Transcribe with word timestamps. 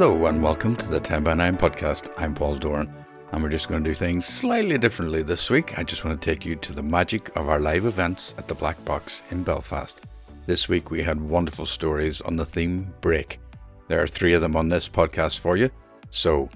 Hello 0.00 0.24
and 0.24 0.42
welcome 0.42 0.74
to 0.76 0.88
the 0.88 0.98
10 0.98 1.24
by 1.24 1.34
9 1.34 1.58
podcast. 1.58 2.10
I'm 2.16 2.34
Paul 2.34 2.56
Doran 2.56 2.90
and 3.32 3.42
we're 3.42 3.50
just 3.50 3.68
going 3.68 3.84
to 3.84 3.90
do 3.90 3.94
things 3.94 4.24
slightly 4.24 4.78
differently 4.78 5.22
this 5.22 5.50
week. 5.50 5.78
I 5.78 5.82
just 5.82 6.06
want 6.06 6.18
to 6.18 6.24
take 6.24 6.46
you 6.46 6.56
to 6.56 6.72
the 6.72 6.82
magic 6.82 7.36
of 7.36 7.50
our 7.50 7.60
live 7.60 7.84
events 7.84 8.34
at 8.38 8.48
the 8.48 8.54
Black 8.54 8.82
Box 8.86 9.22
in 9.30 9.42
Belfast. 9.42 10.00
This 10.46 10.70
week 10.70 10.90
we 10.90 11.02
had 11.02 11.20
wonderful 11.20 11.66
stories 11.66 12.22
on 12.22 12.36
the 12.36 12.46
theme 12.46 12.94
break. 13.02 13.40
There 13.88 14.02
are 14.02 14.06
three 14.06 14.32
of 14.32 14.40
them 14.40 14.56
on 14.56 14.70
this 14.70 14.88
podcast 14.88 15.40
for 15.40 15.58
you, 15.58 15.68
so 16.08 16.48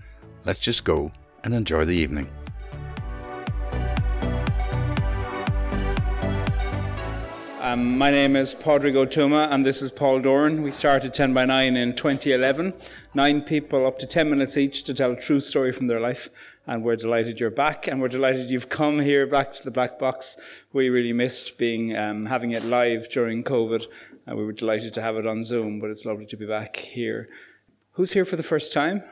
let's 0.47 0.59
just 0.59 0.85
go 0.85 1.13
and 1.45 1.53
enjoy 1.53 1.85
the 1.85 1.93
evening. 1.93 2.31
Um, 7.75 7.99
my 7.99 8.13
name 8.13 8.37
is 8.37 8.55
Padraig 8.55 8.95
Ó 8.95 9.05
Tuama, 9.05 9.49
and 9.51 9.67
this 9.67 9.83
is 9.83 9.91
Paul 9.91 10.21
Doran. 10.21 10.63
We 10.63 10.71
started 10.71 11.13
10 11.13 11.35
by 11.35 11.45
9 11.45 11.77
in 11.77 11.97
2011. 11.97 12.73
Nine 13.15 13.43
people, 13.43 13.85
up 13.85 13.99
to 13.99 14.07
10 14.07 14.31
minutes 14.31 14.57
each, 14.57 14.85
to 14.85 14.95
tell 14.95 15.11
a 15.11 15.21
true 15.21 15.41
story 15.41 15.73
from 15.73 15.89
their 15.89 15.99
life. 15.99 16.29
And 16.69 16.85
we're 16.85 16.95
delighted 16.95 17.41
you're 17.41 17.51
back, 17.51 17.89
and 17.89 18.01
we're 18.01 18.07
delighted 18.07 18.49
you've 18.49 18.69
come 18.69 19.01
here 19.01 19.27
back 19.27 19.55
to 19.55 19.65
the 19.65 19.73
Black 19.73 19.99
Box. 19.99 20.37
We 20.73 20.89
really 20.89 21.13
missed 21.13 21.59
being 21.59 21.97
um, 21.97 22.27
having 22.27 22.53
it 22.53 22.65
live 22.65 23.09
during 23.09 23.43
COVID. 23.43 23.89
and 24.25 24.39
we 24.39 24.45
were 24.45 24.53
delighted 24.53 24.93
to 24.95 25.03
have 25.03 25.17
it 25.17 25.27
on 25.27 25.43
Zoom, 25.43 25.81
but 25.81 25.91
it's 25.91 26.05
lovely 26.05 26.27
to 26.27 26.37
be 26.37 26.47
back 26.47 26.77
here. 26.77 27.29
Who's 27.95 28.13
here 28.13 28.25
for 28.25 28.37
the 28.37 28.45
first 28.45 28.73
time? 28.73 29.03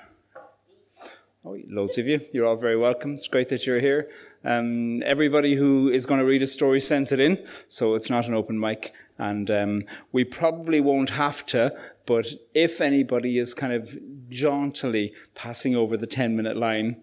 Oh, 1.44 1.58
loads 1.68 1.98
of 1.98 2.06
you. 2.06 2.20
You're 2.32 2.46
all 2.46 2.54
very 2.54 2.76
welcome. 2.76 3.14
It's 3.14 3.26
great 3.26 3.48
that 3.48 3.66
you're 3.66 3.80
here. 3.80 4.08
Um, 4.44 5.02
everybody 5.02 5.56
who 5.56 5.88
is 5.88 6.06
going 6.06 6.20
to 6.20 6.24
read 6.24 6.40
a 6.40 6.46
story 6.46 6.78
sends 6.78 7.10
it 7.10 7.18
in, 7.18 7.44
so 7.66 7.94
it's 7.94 8.08
not 8.08 8.28
an 8.28 8.34
open 8.34 8.60
mic. 8.60 8.92
And 9.18 9.50
um, 9.50 9.82
we 10.12 10.22
probably 10.22 10.80
won't 10.80 11.10
have 11.10 11.44
to, 11.46 11.76
but 12.06 12.28
if 12.54 12.80
anybody 12.80 13.40
is 13.40 13.54
kind 13.54 13.72
of 13.72 13.98
jauntily 14.28 15.14
passing 15.34 15.74
over 15.74 15.96
the 15.96 16.06
10 16.06 16.36
minute 16.36 16.56
line, 16.56 17.02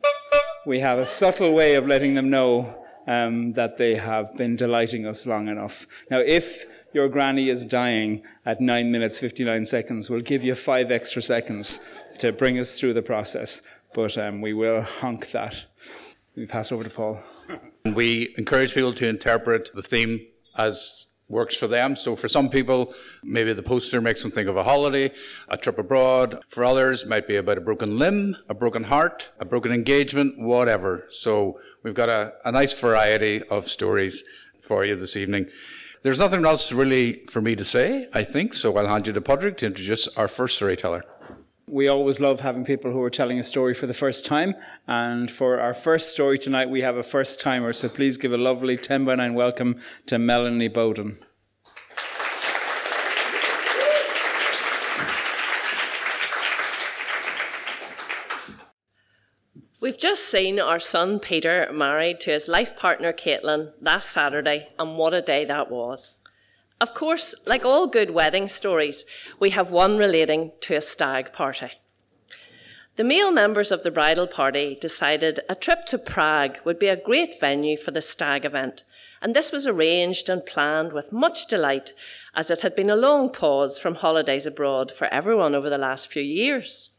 we 0.65 0.79
have 0.79 0.99
a 0.99 1.05
subtle 1.05 1.51
way 1.51 1.75
of 1.75 1.85
letting 1.85 2.13
them 2.13 2.29
know 2.29 2.81
um, 3.07 3.53
that 3.53 3.77
they 3.77 3.95
have 3.95 4.33
been 4.35 4.55
delighting 4.55 5.05
us 5.05 5.27
long 5.27 5.49
enough. 5.49 5.85
Now, 6.09 6.19
if 6.19 6.65
your 6.93 7.09
granny 7.09 7.49
is 7.49 7.65
dying 7.65 8.23
at 8.45 8.61
9 8.61 8.89
minutes 8.89 9.19
59 9.19 9.65
seconds, 9.65 10.09
we'll 10.09 10.21
give 10.21 10.45
you 10.45 10.55
five 10.55 10.91
extra 10.91 11.21
seconds 11.21 11.79
to 12.19 12.31
bring 12.31 12.57
us 12.57 12.79
through 12.79 12.93
the 12.93 13.01
process 13.01 13.61
but 13.93 14.17
um, 14.17 14.41
we 14.41 14.53
will 14.53 14.81
honk 14.81 15.31
that. 15.31 15.55
We 16.35 16.45
pass 16.45 16.71
over 16.71 16.83
to 16.83 16.89
Paul. 16.89 17.21
And 17.85 17.95
we 17.95 18.35
encourage 18.37 18.73
people 18.73 18.93
to 18.93 19.07
interpret 19.07 19.69
the 19.73 19.81
theme 19.81 20.19
as 20.57 21.07
works 21.29 21.55
for 21.55 21.67
them. 21.67 21.95
So 21.95 22.15
for 22.15 22.27
some 22.27 22.49
people, 22.49 22.93
maybe 23.23 23.53
the 23.53 23.63
poster 23.63 24.01
makes 24.01 24.21
them 24.21 24.31
think 24.31 24.49
of 24.49 24.57
a 24.57 24.63
holiday, 24.63 25.11
a 25.47 25.55
trip 25.55 25.77
abroad. 25.77 26.43
For 26.49 26.65
others, 26.65 27.05
might 27.05 27.27
be 27.27 27.37
about 27.37 27.57
a 27.57 27.61
broken 27.61 27.97
limb, 27.97 28.35
a 28.49 28.53
broken 28.53 28.83
heart, 28.83 29.29
a 29.39 29.45
broken 29.45 29.71
engagement, 29.71 30.39
whatever. 30.39 31.05
So 31.09 31.59
we've 31.83 31.93
got 31.93 32.09
a, 32.09 32.33
a 32.43 32.51
nice 32.51 32.73
variety 32.73 33.43
of 33.43 33.69
stories 33.69 34.23
for 34.61 34.83
you 34.83 34.95
this 34.95 35.15
evening. 35.15 35.47
There's 36.01 36.19
nothing 36.19 36.45
else 36.45 36.71
really 36.71 37.25
for 37.29 37.41
me 37.41 37.55
to 37.55 37.63
say, 37.63 38.07
I 38.13 38.23
think, 38.23 38.53
so 38.53 38.75
I'll 38.77 38.87
hand 38.87 39.07
you 39.07 39.13
to 39.13 39.21
Padraig 39.21 39.57
to 39.57 39.67
introduce 39.67 40.07
our 40.09 40.27
first 40.27 40.55
storyteller. 40.55 41.03
We 41.71 41.87
always 41.87 42.19
love 42.19 42.39
having 42.39 42.65
people 42.65 42.91
who 42.91 43.01
are 43.03 43.11
telling 43.11 43.37
a 43.37 43.43
story 43.43 43.75
for 43.75 43.85
the 43.85 43.93
first 43.93 44.25
time. 44.25 44.55
And 44.87 45.29
for 45.29 45.59
our 45.59 45.75
first 45.75 46.09
story 46.09 46.39
tonight, 46.39 46.67
we 46.67 46.81
have 46.81 46.97
a 46.97 47.03
first 47.03 47.39
timer. 47.39 47.73
So 47.73 47.87
please 47.87 48.17
give 48.17 48.33
a 48.33 48.37
lovely 48.37 48.75
10 48.75 49.05
by 49.05 49.13
9 49.13 49.35
welcome 49.35 49.79
to 50.07 50.17
Melanie 50.17 50.67
Bowden. 50.67 51.19
We've 59.79 59.97
just 59.97 60.25
seen 60.25 60.59
our 60.59 60.79
son 60.79 61.19
Peter 61.19 61.69
married 61.71 62.19
to 62.21 62.31
his 62.31 62.47
life 62.47 62.75
partner 62.75 63.13
Caitlin 63.13 63.73
last 63.79 64.09
Saturday, 64.09 64.69
and 64.79 64.97
what 64.97 65.13
a 65.13 65.21
day 65.21 65.45
that 65.45 65.69
was. 65.69 66.15
Of 66.81 66.93
course, 66.93 67.35
like 67.45 67.65
all 67.65 67.87
good 67.87 68.11
wedding 68.11 68.47
stories, 68.47 69.03
we 69.37 69.49
have 69.49 69.69
one 69.69 69.97
relating 69.97 70.53
to 70.61 70.75
a 70.75 70.81
stag 70.81 71.33
party. 71.33 71.71
The 72.95 73.03
male 73.03 73.31
members 73.33 73.73
of 73.73 73.83
the 73.83 73.91
bridal 73.91 74.27
party 74.27 74.77
decided 74.79 75.41
a 75.49 75.55
trip 75.55 75.85
to 75.87 75.97
Prague 75.97 76.59
would 76.63 76.79
be 76.79 76.87
a 76.87 76.95
great 76.95 77.37
venue 77.37 77.75
for 77.75 77.91
the 77.91 78.01
stag 78.01 78.45
event, 78.45 78.85
and 79.21 79.35
this 79.35 79.51
was 79.51 79.67
arranged 79.67 80.29
and 80.29 80.45
planned 80.45 80.93
with 80.93 81.11
much 81.11 81.47
delight 81.47 81.91
as 82.33 82.49
it 82.49 82.61
had 82.61 82.75
been 82.77 82.89
a 82.89 82.95
long 82.95 83.29
pause 83.29 83.77
from 83.77 83.95
holidays 83.95 84.45
abroad 84.45 84.89
for 84.89 85.07
everyone 85.13 85.55
over 85.55 85.69
the 85.69 85.77
last 85.77 86.09
few 86.09 86.23
years. 86.23 86.91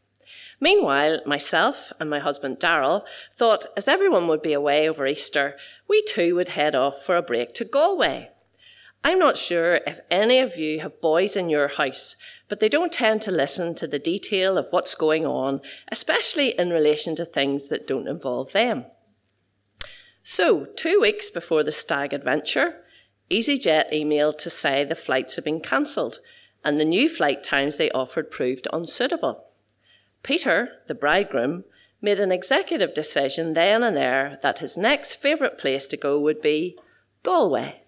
Meanwhile, 0.59 1.21
myself 1.25 1.91
and 1.99 2.07
my 2.07 2.19
husband 2.19 2.59
Darrell 2.59 3.03
thought 3.35 3.65
as 3.75 3.87
everyone 3.87 4.27
would 4.27 4.43
be 4.43 4.53
away 4.53 4.87
over 4.87 5.07
Easter, 5.07 5.57
we 5.87 6.03
too 6.03 6.35
would 6.35 6.49
head 6.49 6.75
off 6.75 7.03
for 7.03 7.17
a 7.17 7.23
break 7.23 7.53
to 7.55 7.65
Galway. 7.65 8.29
I'm 9.03 9.17
not 9.17 9.35
sure 9.35 9.81
if 9.87 9.99
any 10.11 10.39
of 10.39 10.57
you 10.57 10.81
have 10.81 11.01
boys 11.01 11.35
in 11.35 11.49
your 11.49 11.67
house, 11.67 12.15
but 12.47 12.59
they 12.59 12.69
don't 12.69 12.91
tend 12.91 13.21
to 13.23 13.31
listen 13.31 13.73
to 13.75 13.87
the 13.87 13.97
detail 13.97 14.57
of 14.57 14.67
what's 14.69 14.93
going 14.93 15.25
on, 15.25 15.61
especially 15.91 16.57
in 16.57 16.69
relation 16.69 17.15
to 17.15 17.25
things 17.25 17.69
that 17.69 17.87
don't 17.87 18.07
involve 18.07 18.51
them. 18.51 18.85
So, 20.21 20.65
two 20.65 20.99
weeks 21.01 21.31
before 21.31 21.63
the 21.63 21.71
stag 21.71 22.13
adventure, 22.13 22.75
EasyJet 23.31 23.91
emailed 23.91 24.37
to 24.39 24.51
say 24.51 24.83
the 24.83 24.93
flights 24.93 25.35
had 25.35 25.45
been 25.45 25.61
cancelled 25.61 26.19
and 26.63 26.79
the 26.79 26.85
new 26.85 27.09
flight 27.09 27.43
times 27.43 27.77
they 27.77 27.89
offered 27.91 28.29
proved 28.29 28.67
unsuitable. 28.71 29.45
Peter, 30.21 30.69
the 30.87 30.93
bridegroom, 30.93 31.63
made 32.01 32.19
an 32.19 32.31
executive 32.31 32.93
decision 32.93 33.53
then 33.53 33.81
and 33.81 33.97
there 33.97 34.37
that 34.43 34.59
his 34.59 34.77
next 34.77 35.15
favourite 35.15 35.57
place 35.57 35.87
to 35.87 35.97
go 35.97 36.19
would 36.19 36.41
be 36.41 36.77
Galway. 37.23 37.80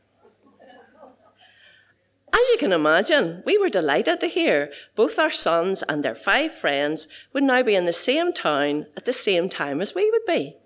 As 2.34 2.50
you 2.50 2.58
can 2.58 2.74
imagine, 2.74 3.44
we 3.46 3.60
were 3.60 3.70
delighted 3.70 4.20
to 4.20 4.28
hear 4.28 4.72
both 4.96 5.20
our 5.20 5.30
sons 5.30 5.84
and 5.88 6.04
their 6.04 6.16
five 6.16 6.52
friends 6.52 7.08
would 7.32 7.44
now 7.44 7.62
be 7.62 7.76
in 7.76 7.86
the 7.86 7.94
same 7.94 8.34
town 8.34 8.88
at 8.98 9.06
the 9.06 9.14
same 9.14 9.50
time 9.50 9.80
as 9.80 9.94
we 9.94 10.10
would 10.10 10.26
be. 10.26 10.58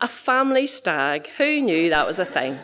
A 0.00 0.08
family 0.08 0.66
stag, 0.66 1.28
who 1.36 1.60
knew 1.60 1.90
that 1.90 2.06
was 2.06 2.18
a 2.18 2.24
thing? 2.24 2.58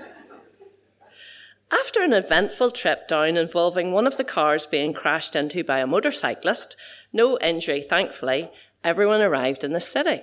After 1.70 2.02
an 2.02 2.14
eventful 2.14 2.70
trip 2.70 3.06
down 3.06 3.36
involving 3.36 3.92
one 3.92 4.06
of 4.06 4.16
the 4.16 4.24
cars 4.24 4.66
being 4.66 4.94
crashed 4.94 5.36
into 5.36 5.62
by 5.62 5.78
a 5.78 5.86
motorcyclist, 5.86 6.76
no 7.12 7.38
injury 7.40 7.82
thankfully, 7.82 8.50
everyone 8.82 9.20
arrived 9.20 9.64
in 9.64 9.74
the 9.74 9.80
city. 9.80 10.22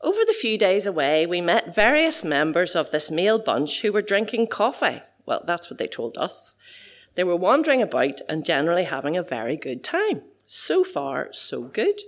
Over 0.00 0.20
the 0.24 0.32
few 0.32 0.56
days 0.56 0.86
away, 0.86 1.26
we 1.26 1.40
met 1.40 1.74
various 1.74 2.22
members 2.22 2.76
of 2.76 2.92
this 2.92 3.10
male 3.10 3.38
bunch 3.38 3.82
who 3.82 3.92
were 3.92 4.00
drinking 4.00 4.46
coffee. 4.46 5.02
Well, 5.26 5.42
that's 5.44 5.68
what 5.68 5.78
they 5.78 5.88
told 5.88 6.16
us. 6.16 6.54
They 7.14 7.24
were 7.24 7.36
wandering 7.36 7.82
about 7.82 8.20
and 8.28 8.44
generally 8.44 8.84
having 8.84 9.16
a 9.16 9.22
very 9.22 9.56
good 9.56 9.84
time. 9.84 10.22
So 10.46 10.84
far, 10.84 11.28
so 11.32 11.62
good. 11.62 12.00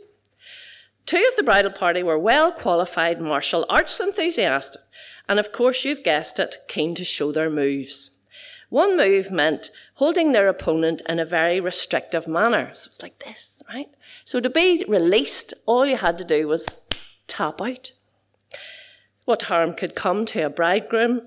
Two 1.07 1.25
of 1.31 1.37
the 1.37 1.43
bridal 1.43 1.71
party 1.71 2.03
were 2.03 2.19
well 2.19 2.51
qualified 2.51 3.21
martial 3.21 3.65
arts 3.69 4.01
enthusiasts, 4.01 4.77
and 5.29 5.39
of 5.39 5.53
course, 5.53 5.85
you've 5.85 6.03
guessed 6.03 6.39
it, 6.39 6.59
keen 6.69 6.95
to 6.97 7.05
show 7.05 7.31
their 7.31 7.51
moves. 7.51 8.11
One 8.69 8.97
move 8.97 9.31
meant 9.31 9.71
holding 9.95 10.33
their 10.33 10.49
opponent 10.49 11.03
in 11.09 11.21
a 11.21 11.25
very 11.25 11.61
restrictive 11.61 12.27
manner. 12.27 12.73
So 12.75 12.89
it's 12.89 13.03
like 13.03 13.23
this, 13.25 13.63
right? 13.69 13.89
So 14.25 14.41
to 14.41 14.51
be 14.51 14.85
released, 14.89 15.55
all 15.67 15.87
you 15.87 15.97
had 15.97 16.19
to 16.19 16.25
do 16.25 16.49
was 16.49 16.81
tap 17.29 17.61
out. 17.61 17.93
What 19.25 19.43
harm 19.43 19.75
could 19.75 19.95
come 19.95 20.25
to 20.27 20.43
a 20.43 20.51
bridegroom 20.51 21.23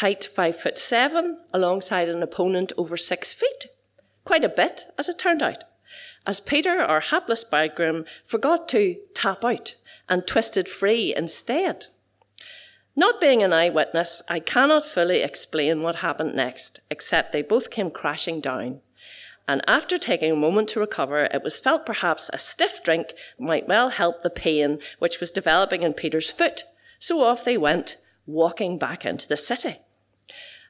height 0.00 0.28
five 0.34 0.56
foot 0.56 0.78
seven, 0.78 1.38
alongside 1.52 2.08
an 2.08 2.22
opponent 2.22 2.72
over 2.76 2.96
six 2.96 3.32
feet. 3.32 3.66
Quite 4.24 4.44
a 4.44 4.48
bit, 4.48 4.86
as 4.98 5.08
it 5.08 5.18
turned 5.18 5.42
out, 5.42 5.64
as 6.26 6.40
Peter, 6.40 6.80
our 6.80 7.00
hapless 7.00 7.44
bridegroom, 7.44 8.04
forgot 8.24 8.68
to 8.70 8.96
tap 9.14 9.44
out 9.44 9.74
and 10.08 10.26
twisted 10.26 10.68
free 10.68 11.14
instead. 11.14 11.86
Not 12.96 13.20
being 13.20 13.42
an 13.42 13.52
eyewitness, 13.52 14.22
I 14.28 14.40
cannot 14.40 14.86
fully 14.86 15.20
explain 15.20 15.80
what 15.80 15.96
happened 15.96 16.34
next, 16.34 16.80
except 16.90 17.32
they 17.32 17.42
both 17.42 17.70
came 17.70 17.90
crashing 17.90 18.40
down. 18.40 18.80
And 19.46 19.62
after 19.66 19.98
taking 19.98 20.32
a 20.32 20.36
moment 20.36 20.68
to 20.70 20.80
recover, 20.80 21.24
it 21.24 21.42
was 21.42 21.58
felt 21.58 21.84
perhaps 21.84 22.30
a 22.32 22.38
stiff 22.38 22.82
drink 22.82 23.12
might 23.38 23.68
well 23.68 23.90
help 23.90 24.22
the 24.22 24.30
pain 24.30 24.78
which 24.98 25.20
was 25.20 25.30
developing 25.30 25.82
in 25.82 25.92
Peter's 25.92 26.30
foot. 26.30 26.64
So 26.98 27.22
off 27.22 27.44
they 27.44 27.58
went, 27.58 27.98
walking 28.26 28.78
back 28.78 29.04
into 29.04 29.28
the 29.28 29.36
city. 29.36 29.80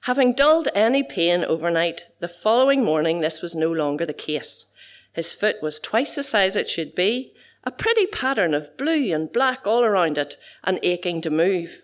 Having 0.05 0.35
dulled 0.35 0.69
any 0.75 1.03
pain 1.03 1.45
overnight, 1.45 2.09
the 2.21 2.29
following 2.29 2.85
morning 2.85 3.21
this 3.21 3.41
was 3.41 3.55
no 3.55 3.73
longer 3.73 4.05
the 4.05 4.13
case. 4.13 4.67
His 5.15 5.33
foot 5.33 5.63
was 5.63 5.81
twice 5.81 6.15
the 6.15 6.23
size 6.23 6.57
it 6.57 6.69
should 6.69 6.95
be, 6.95 7.33
a 7.65 7.71
pretty 7.71 8.05
pattern 8.05 8.53
of 8.53 8.77
blue 8.77 9.15
and 9.15 9.33
black 9.33 9.67
all 9.67 9.83
around 9.83 10.19
it, 10.19 10.37
and 10.63 10.79
aching 10.83 11.23
to 11.23 11.31
move. 11.31 11.81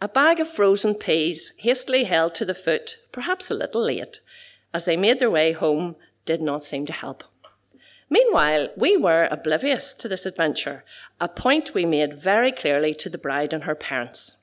A 0.00 0.06
bag 0.06 0.38
of 0.38 0.48
frozen 0.48 0.94
peas, 0.94 1.52
hastily 1.56 2.04
held 2.04 2.36
to 2.36 2.44
the 2.44 2.54
foot, 2.54 2.98
perhaps 3.10 3.50
a 3.50 3.54
little 3.54 3.82
late, 3.82 4.20
as 4.72 4.84
they 4.84 4.96
made 4.96 5.18
their 5.18 5.28
way 5.28 5.50
home, 5.50 5.96
did 6.24 6.40
not 6.40 6.62
seem 6.62 6.86
to 6.86 6.92
help. 6.92 7.24
Meanwhile, 8.08 8.68
we 8.76 8.96
were 8.96 9.26
oblivious 9.28 9.96
to 9.96 10.06
this 10.06 10.24
adventure, 10.24 10.84
a 11.20 11.26
point 11.26 11.74
we 11.74 11.84
made 11.84 12.22
very 12.22 12.52
clearly 12.52 12.94
to 12.94 13.10
the 13.10 13.18
bride 13.18 13.52
and 13.52 13.64
her 13.64 13.74
parents. 13.74 14.36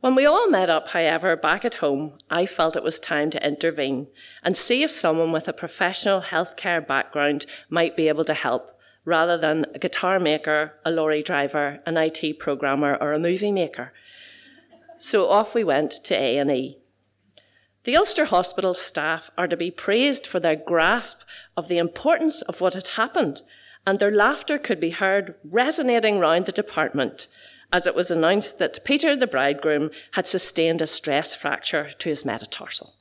When 0.00 0.14
we 0.14 0.26
all 0.26 0.48
met 0.50 0.68
up, 0.68 0.88
however, 0.88 1.36
back 1.36 1.64
at 1.64 1.76
home, 1.76 2.18
I 2.30 2.44
felt 2.44 2.76
it 2.76 2.82
was 2.82 3.00
time 3.00 3.30
to 3.30 3.46
intervene 3.46 4.08
and 4.42 4.56
see 4.56 4.82
if 4.82 4.90
someone 4.90 5.32
with 5.32 5.48
a 5.48 5.54
professional 5.54 6.20
healthcare 6.20 6.86
background 6.86 7.46
might 7.70 7.96
be 7.96 8.08
able 8.08 8.24
to 8.26 8.34
help, 8.34 8.78
rather 9.04 9.38
than 9.38 9.64
a 9.74 9.78
guitar 9.78 10.20
maker, 10.20 10.74
a 10.84 10.90
lorry 10.90 11.22
driver, 11.22 11.80
an 11.86 11.96
IT 11.96 12.38
programmer, 12.38 12.96
or 13.00 13.14
a 13.14 13.18
movie 13.18 13.50
maker. 13.50 13.92
So 14.98 15.30
off 15.30 15.54
we 15.54 15.64
went 15.64 15.92
to 16.04 16.14
A&E. 16.14 16.78
The 17.84 17.96
Ulster 17.96 18.26
Hospital 18.26 18.74
staff 18.74 19.30
are 19.38 19.48
to 19.48 19.56
be 19.56 19.70
praised 19.70 20.26
for 20.26 20.40
their 20.40 20.56
grasp 20.56 21.20
of 21.56 21.68
the 21.68 21.78
importance 21.78 22.42
of 22.42 22.60
what 22.60 22.74
had 22.74 22.88
happened, 22.88 23.42
and 23.86 23.98
their 23.98 24.10
laughter 24.10 24.58
could 24.58 24.80
be 24.80 24.90
heard 24.90 25.36
resonating 25.42 26.18
round 26.18 26.44
the 26.44 26.52
department 26.52 27.28
as 27.72 27.86
it 27.86 27.94
was 27.94 28.10
announced 28.10 28.58
that 28.58 28.84
Peter 28.84 29.16
the 29.16 29.26
bridegroom 29.26 29.90
had 30.12 30.26
sustained 30.26 30.80
a 30.80 30.86
stress 30.86 31.34
fracture 31.34 31.90
to 31.98 32.08
his 32.08 32.24
metatarsal. 32.24 32.94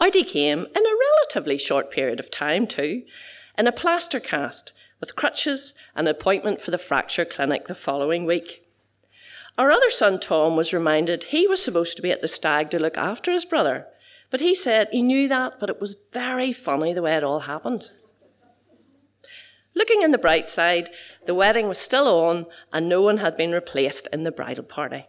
Out 0.00 0.14
he 0.14 0.24
came 0.24 0.60
in 0.60 0.86
a 0.86 0.98
relatively 1.26 1.58
short 1.58 1.90
period 1.90 2.20
of 2.20 2.30
time, 2.30 2.66
too, 2.66 3.02
in 3.56 3.66
a 3.66 3.72
plaster 3.72 4.20
cast 4.20 4.72
with 5.00 5.16
crutches 5.16 5.74
and 5.94 6.08
an 6.08 6.14
appointment 6.14 6.60
for 6.60 6.70
the 6.70 6.78
fracture 6.78 7.24
clinic 7.24 7.66
the 7.66 7.74
following 7.74 8.24
week. 8.24 8.64
Our 9.56 9.72
other 9.72 9.90
son, 9.90 10.20
Tom, 10.20 10.54
was 10.54 10.72
reminded 10.72 11.24
he 11.24 11.48
was 11.48 11.62
supposed 11.62 11.96
to 11.96 12.02
be 12.02 12.12
at 12.12 12.20
the 12.20 12.28
stag 12.28 12.70
to 12.70 12.78
look 12.78 12.96
after 12.96 13.32
his 13.32 13.44
brother, 13.44 13.86
but 14.30 14.40
he 14.40 14.54
said 14.54 14.88
he 14.92 15.02
knew 15.02 15.26
that, 15.28 15.54
but 15.58 15.68
it 15.68 15.80
was 15.80 15.96
very 16.12 16.52
funny 16.52 16.92
the 16.92 17.02
way 17.02 17.16
it 17.16 17.24
all 17.24 17.40
happened. 17.40 17.90
Looking 19.78 20.02
in 20.02 20.10
the 20.10 20.18
bright 20.18 20.50
side, 20.50 20.90
the 21.24 21.36
wedding 21.36 21.68
was 21.68 21.78
still 21.78 22.08
on 22.08 22.46
and 22.72 22.88
no 22.88 23.00
one 23.00 23.18
had 23.18 23.36
been 23.36 23.52
replaced 23.52 24.08
in 24.12 24.24
the 24.24 24.32
bridal 24.32 24.64
party. 24.64 25.06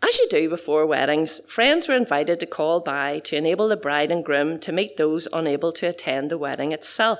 As 0.00 0.20
you 0.20 0.28
do 0.28 0.48
before 0.48 0.86
weddings, 0.86 1.40
friends 1.48 1.88
were 1.88 1.96
invited 1.96 2.38
to 2.38 2.46
call 2.46 2.78
by 2.78 3.18
to 3.24 3.36
enable 3.36 3.66
the 3.66 3.76
bride 3.76 4.12
and 4.12 4.24
groom 4.24 4.60
to 4.60 4.70
meet 4.70 4.96
those 4.96 5.26
unable 5.32 5.72
to 5.72 5.88
attend 5.88 6.30
the 6.30 6.38
wedding 6.38 6.70
itself. 6.70 7.18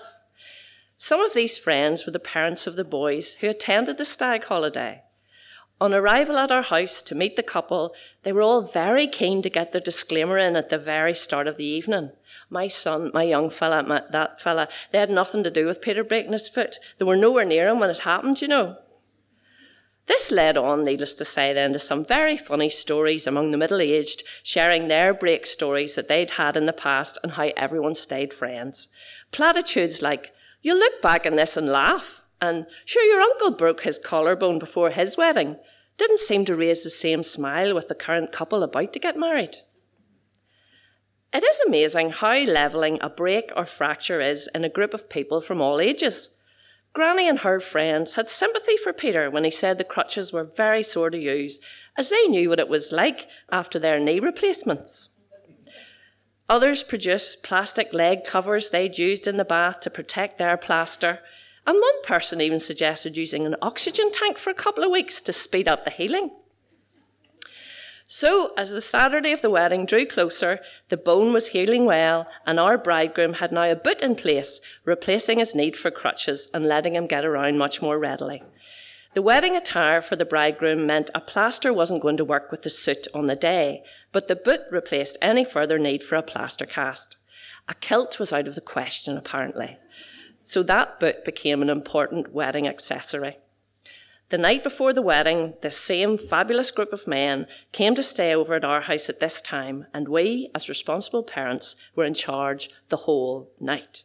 Some 0.97 1.21
of 1.21 1.35
these 1.35 1.59
friends 1.59 2.07
were 2.07 2.13
the 2.13 2.21
parents 2.21 2.69
of 2.69 2.77
the 2.77 2.85
boys 2.85 3.35
who 3.41 3.49
attended 3.49 3.99
the 3.99 4.05
stag 4.05 4.45
holiday. 4.45 5.03
On 5.81 5.93
arrival 5.93 6.39
at 6.39 6.53
our 6.53 6.63
house 6.63 7.03
to 7.03 7.17
meet 7.17 7.35
the 7.35 7.43
couple, 7.43 7.93
they 8.23 8.33
were 8.33 8.43
all 8.43 8.63
very 8.63 9.09
keen 9.09 9.43
to 9.43 9.51
get 9.51 9.73
their 9.73 9.81
disclaimer 9.81 10.39
in 10.39 10.55
at 10.55 10.71
the 10.71 10.79
very 10.79 11.13
start 11.13 11.49
of 11.49 11.57
the 11.57 11.67
evening. 11.67 12.13
My 12.55 12.69
son, 12.69 13.11
my 13.13 13.25
young 13.25 13.51
fella, 13.51 13.83
my, 13.83 14.03
that 14.13 14.41
fella, 14.41 14.69
they 14.93 14.99
had 14.99 15.11
nothing 15.11 15.43
to 15.43 15.51
do 15.51 15.67
with 15.67 15.83
Peter 15.83 16.05
breaking 16.05 16.31
his 16.31 16.49
foot. 16.49 16.79
They 16.99 17.05
were 17.05 17.17
nowhere 17.17 17.45
near 17.45 17.67
him 17.67 17.81
when 17.81 17.91
it 17.91 17.99
happened, 17.99 18.41
you 18.41 18.47
know. 18.47 18.77
This 20.07 20.31
led 20.31 20.57
on, 20.57 20.85
needless 20.85 21.15
to 21.15 21.25
say, 21.25 21.53
then 21.53 21.73
to 21.73 21.81
some 21.81 22.05
very 22.05 22.37
funny 22.37 22.69
stories 22.69 23.27
among 23.27 23.51
the 23.51 23.57
middle 23.57 23.81
aged, 23.81 24.23
sharing 24.45 24.87
their 24.87 25.13
break 25.13 25.47
stories 25.47 25.97
that 25.97 26.07
they'd 26.07 26.31
had 26.31 26.57
in 26.57 26.67
the 26.67 26.73
past 26.73 27.19
and 27.25 27.33
how 27.33 27.51
everyone 27.57 27.97
stayed 27.97 28.33
friends. 28.33 28.87
Platitudes 29.33 30.01
like, 30.01 30.31
You'll 30.63 30.79
look 30.79 31.03
back 31.03 31.27
on 31.27 31.35
this 31.35 31.57
and 31.57 31.69
laugh. 31.69 32.23
And 32.41 32.67
sure, 32.85 33.03
your 33.03 33.21
uncle 33.21 33.51
broke 33.51 33.83
his 33.83 33.99
collarbone 33.99 34.61
before 34.61 34.91
his 34.91 35.17
wedding. 35.17 35.57
Didn't 35.99 36.21
seem 36.21 36.45
to 36.45 36.55
raise 36.55 36.85
the 36.85 36.91
same 36.91 37.25
smile 37.25 37.75
with 37.75 37.89
the 37.89 37.97
current 37.97 38.31
couple 38.31 38.63
about 38.63 38.93
to 38.93 39.01
get 39.01 39.19
married. 39.19 39.57
It 41.35 41.43
is 41.43 41.61
amazing 41.67 42.11
how 42.11 42.39
levelling 42.45 42.99
a 43.01 43.11
break 43.11 43.51
or 43.57 43.67
fracture 43.67 44.21
is 44.21 44.49
in 44.55 44.63
a 44.63 44.69
group 44.69 44.95
of 44.95 45.11
people 45.11 45.41
from 45.41 45.61
all 45.61 45.81
ages. 45.81 46.29
Granny 46.93 47.29
and 47.29 47.41
her 47.41 47.59
friends 47.59 48.15
had 48.15 48.29
sympathy 48.29 48.77
for 48.77 48.93
Peter 48.93 49.29
when 49.29 49.43
he 49.43 49.51
said 49.51 49.77
the 49.77 49.83
crutches 49.83 50.33
were 50.33 50.45
very 50.45 50.85
sore 50.85 51.11
to 51.11 51.19
use, 51.19 51.59
as 51.99 52.11
they 52.11 52.29
knew 52.29 52.49
what 52.49 52.61
it 52.61 52.69
was 52.69 52.93
like 52.93 53.27
after 53.51 53.81
their 53.81 53.99
knee 53.99 54.21
replacements. 54.21 55.11
Others 56.49 56.85
produced 56.85 57.43
plastic 57.43 57.93
leg 57.93 58.23
covers 58.23 58.71
they'd 58.71 58.97
used 58.97 59.27
in 59.27 59.37
the 59.37 59.45
bath 59.45 59.81
to 59.81 59.91
protect 59.91 60.39
their 60.39 60.57
plaster, 60.57 61.19
and 61.67 61.75
one 61.75 62.03
person 62.05 62.41
even 62.41 62.61
suggested 62.61 63.17
using 63.17 63.45
an 63.45 63.57
oxygen 63.61 64.13
tank 64.13 64.39
for 64.39 64.51
a 64.51 64.55
couple 64.55 64.85
of 64.85 64.93
weeks 64.93 65.21
to 65.23 65.33
speed 65.33 65.67
up 65.67 65.85
the 65.85 65.91
healing. 65.91 66.31
So, 68.07 68.53
as 68.57 68.71
the 68.71 68.83
Saturday 68.83 69.33
of 69.33 69.41
the 69.41 69.49
wedding 69.49 69.87
drew 69.87 70.05
closer, 70.05 70.61
the 70.91 70.97
bone 70.97 71.33
was 71.33 71.49
healing 71.49 71.87
well, 71.87 72.27
and 72.47 72.61
our 72.61 72.77
bridegroom 72.77 73.35
had 73.35 73.51
now 73.51 73.71
a 73.71 73.75
boot 73.75 74.03
in 74.03 74.15
place, 74.15 74.61
replacing 74.85 75.39
his 75.39 75.55
need 75.55 75.75
for 75.75 75.91
crutches 75.91 76.49
and 76.53 76.67
letting 76.67 76.95
him 76.95 77.07
get 77.07 77.25
around 77.25 77.57
much 77.57 77.81
more 77.81 77.99
readily. 77.99 78.43
The 79.15 79.23
wedding 79.23 79.57
attire 79.57 80.03
for 80.03 80.17
the 80.17 80.25
bridegroom 80.27 80.87
meant 80.87 81.11
a 81.15 81.21
plaster 81.21 81.73
wasn't 81.73 82.03
going 82.03 82.19
to 82.19 82.25
work 82.25 82.51
with 82.51 82.63
the 82.63 82.71
suit 82.71 83.07
on 83.15 83.27
the 83.27 83.37
day, 83.37 83.83
but 84.13 84.29
the 84.29 84.37
boot 84.37 84.63
replaced 84.71 85.17
any 85.23 85.45
further 85.45 85.79
need 85.79 86.03
for 86.03 86.17
a 86.17 86.23
plaster 86.23 86.67
cast. 86.67 87.17
A 87.69 87.75
kilt 87.75 88.19
was 88.19 88.33
out 88.33 88.49
of 88.49 88.55
the 88.55 88.61
question, 88.61 89.17
apparently. 89.17 89.79
So 90.43 90.63
that 90.65 91.01
boot 91.01 91.25
became 91.25 91.63
an 91.63 91.71
important 91.71 92.35
wedding 92.35 92.69
accessory. 92.69 93.39
The 94.35 94.39
night 94.39 94.65
before 94.65 94.93
the 94.93 95.01
wedding, 95.01 95.55
this 95.63 95.77
same 95.77 96.19
fabulous 96.19 96.73
group 96.73 96.93
of 96.93 97.07
men 97.07 97.47
came 97.71 97.95
to 97.95 98.03
stay 98.03 98.35
over 98.35 98.55
at 98.55 98.65
our 98.65 98.81
house 98.81 99.09
at 99.09 99.21
this 99.21 99.41
time, 99.41 99.87
and 99.95 100.09
we, 100.09 100.51
as 100.57 100.69
responsible 100.69 101.23
parents, 101.23 101.77
were 101.95 102.03
in 102.03 102.15
charge 102.15 102.69
the 102.89 102.97
whole 102.97 103.53
night. 103.61 104.03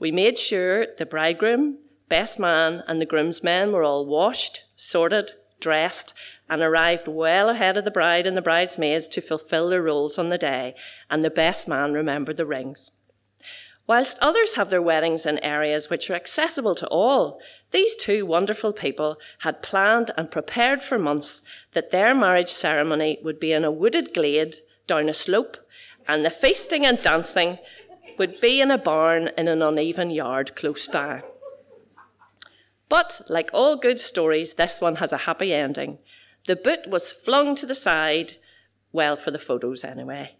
We 0.00 0.10
made 0.10 0.40
sure 0.40 0.88
the 0.98 1.06
bridegroom, 1.06 1.78
best 2.08 2.36
man, 2.36 2.82
and 2.88 3.00
the 3.00 3.06
groomsmen 3.06 3.70
were 3.70 3.84
all 3.84 4.04
washed, 4.04 4.64
sorted, 4.74 5.34
dressed, 5.60 6.14
and 6.50 6.60
arrived 6.60 7.06
well 7.06 7.48
ahead 7.48 7.76
of 7.76 7.84
the 7.84 7.92
bride 7.92 8.26
and 8.26 8.36
the 8.36 8.42
bridesmaids 8.42 9.06
to 9.06 9.20
fulfill 9.20 9.68
their 9.68 9.82
roles 9.82 10.18
on 10.18 10.30
the 10.30 10.36
day, 10.36 10.74
and 11.08 11.24
the 11.24 11.30
best 11.30 11.68
man 11.68 11.92
remembered 11.92 12.38
the 12.38 12.44
rings. 12.44 12.90
Whilst 13.86 14.18
others 14.22 14.54
have 14.54 14.70
their 14.70 14.80
weddings 14.80 15.26
in 15.26 15.38
areas 15.40 15.90
which 15.90 16.08
are 16.08 16.14
accessible 16.14 16.74
to 16.76 16.86
all, 16.86 17.38
these 17.70 17.94
two 17.96 18.24
wonderful 18.24 18.72
people 18.72 19.18
had 19.40 19.62
planned 19.62 20.10
and 20.16 20.30
prepared 20.30 20.82
for 20.82 20.98
months 20.98 21.42
that 21.74 21.90
their 21.90 22.14
marriage 22.14 22.48
ceremony 22.48 23.18
would 23.22 23.38
be 23.38 23.52
in 23.52 23.64
a 23.64 23.70
wooded 23.70 24.14
glade 24.14 24.56
down 24.86 25.08
a 25.10 25.14
slope, 25.14 25.58
and 26.08 26.24
the 26.24 26.30
feasting 26.30 26.86
and 26.86 27.02
dancing 27.02 27.58
would 28.16 28.40
be 28.40 28.60
in 28.60 28.70
a 28.70 28.78
barn 28.78 29.30
in 29.36 29.48
an 29.48 29.60
uneven 29.60 30.10
yard 30.10 30.56
close 30.56 30.86
by. 30.86 31.22
But, 32.88 33.20
like 33.28 33.50
all 33.52 33.76
good 33.76 34.00
stories, 34.00 34.54
this 34.54 34.80
one 34.80 34.96
has 34.96 35.12
a 35.12 35.18
happy 35.18 35.52
ending. 35.52 35.98
The 36.46 36.56
boot 36.56 36.86
was 36.86 37.12
flung 37.12 37.54
to 37.56 37.66
the 37.66 37.74
side, 37.74 38.34
well, 38.92 39.16
for 39.16 39.30
the 39.30 39.38
photos 39.38 39.84
anyway 39.84 40.36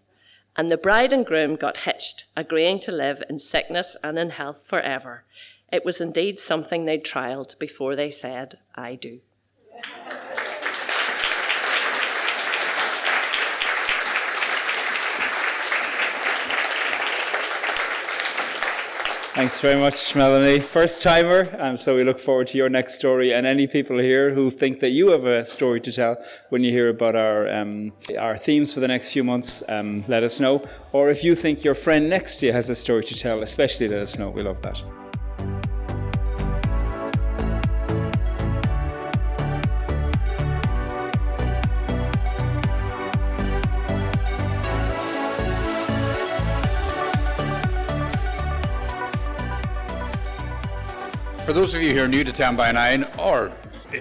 and 0.55 0.71
the 0.71 0.77
bride 0.77 1.11
and 1.11 1.25
groom 1.25 1.55
got 1.55 1.77
hitched, 1.77 2.25
agreeing 2.35 2.79
to 2.81 2.91
live 2.91 3.23
in 3.29 3.39
sickness 3.39 3.97
and 4.03 4.17
in 4.17 4.31
health 4.31 4.65
forever. 4.65 5.23
It 5.71 5.83
was 5.83 5.99
indeed 5.99 6.39
something 6.39 6.85
they'd 6.85 7.03
trialled 7.03 7.57
before 7.59 7.95
they 7.95 8.11
said, 8.11 8.59
I 8.75 8.95
do. 8.95 9.19
Thanks 19.35 19.59
very 19.59 19.77
much, 19.77 20.15
Melanie. 20.15 20.61
First 20.61 21.03
timer, 21.03 21.41
and 21.59 21.77
so 21.77 21.93
we 21.93 22.05
look 22.05 22.19
forward 22.19 22.47
to 22.47 22.57
your 22.57 22.69
next 22.69 22.95
story. 22.95 23.33
And 23.33 23.45
any 23.45 23.67
people 23.67 23.97
here 23.97 24.33
who 24.33 24.49
think 24.49 24.79
that 24.79 24.91
you 24.91 25.09
have 25.09 25.25
a 25.25 25.45
story 25.45 25.81
to 25.81 25.91
tell 25.91 26.23
when 26.47 26.63
you 26.63 26.71
hear 26.71 26.87
about 26.87 27.17
our 27.17 27.53
um, 27.53 27.91
our 28.17 28.37
themes 28.37 28.73
for 28.73 28.79
the 28.79 28.87
next 28.87 29.11
few 29.11 29.25
months, 29.25 29.61
um, 29.67 30.05
let 30.07 30.23
us 30.23 30.39
know. 30.39 30.63
Or 30.93 31.09
if 31.09 31.21
you 31.21 31.35
think 31.35 31.65
your 31.65 31.75
friend 31.75 32.09
next 32.09 32.37
to 32.37 32.45
you 32.45 32.53
has 32.53 32.69
a 32.69 32.75
story 32.75 33.03
to 33.03 33.13
tell, 33.13 33.43
especially 33.43 33.89
let 33.89 33.99
us 33.99 34.17
know. 34.17 34.29
We 34.29 34.41
love 34.41 34.61
that. 34.61 34.81
Those 51.65 51.73
of 51.73 51.81
you 51.81 51.95
who 51.95 52.03
are 52.03 52.07
new 52.07 52.23
to 52.23 52.31
10 52.31 52.55
by 52.55 52.71
9, 52.71 53.07
or 53.17 53.51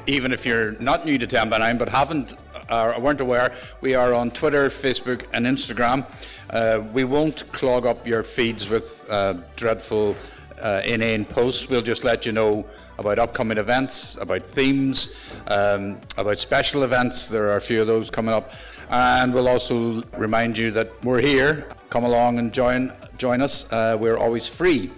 even 0.06 0.33
if 0.33 0.44
you're 0.44 0.73
not 0.73 1.06
new 1.06 1.16
to 1.16 1.26
10 1.26 1.49
by 1.49 1.56
9 1.56 1.78
but 1.78 1.88
haven't 1.88 2.35
or 2.68 3.00
weren't 3.00 3.23
aware, 3.23 3.54
we 3.80 3.94
are 3.94 4.12
on 4.12 4.30
Twitter, 4.33 4.68
Facebook, 4.68 5.25
and 5.33 5.47
Instagram. 5.47 6.04
Uh, 6.50 6.87
we 6.92 7.04
won't 7.04 7.50
clog 7.52 7.87
up 7.87 8.06
your 8.06 8.23
feeds 8.23 8.68
with 8.68 9.06
uh, 9.09 9.40
dreadful, 9.56 10.14
uh, 10.61 10.83
inane 10.85 11.25
posts. 11.25 11.66
We'll 11.66 11.80
just 11.80 12.04
let 12.04 12.26
you 12.26 12.33
know 12.33 12.66
about 12.99 13.18
upcoming 13.18 13.56
events, 13.56 14.16
about 14.16 14.44
themes, 14.44 15.09
um, 15.47 15.99
about 16.18 16.38
special 16.38 16.83
events. 16.83 17.30
There 17.30 17.49
are 17.49 17.56
a 17.56 17.62
few 17.62 17.80
of 17.80 17.87
those 17.87 18.11
coming 18.11 18.35
up. 18.35 18.52
And 18.90 19.33
we'll 19.33 19.49
also 19.49 20.02
remind 20.18 20.59
you 20.59 20.71
that 20.73 21.02
we're 21.02 21.23
here. 21.23 21.66
Come 21.88 22.04
along 22.04 22.38
and 22.40 22.52
join, 22.52 22.92
join 23.16 23.40
us. 23.40 23.64
Uh, 23.73 23.97
we're 23.99 24.18
always 24.18 24.47
free 24.47 24.92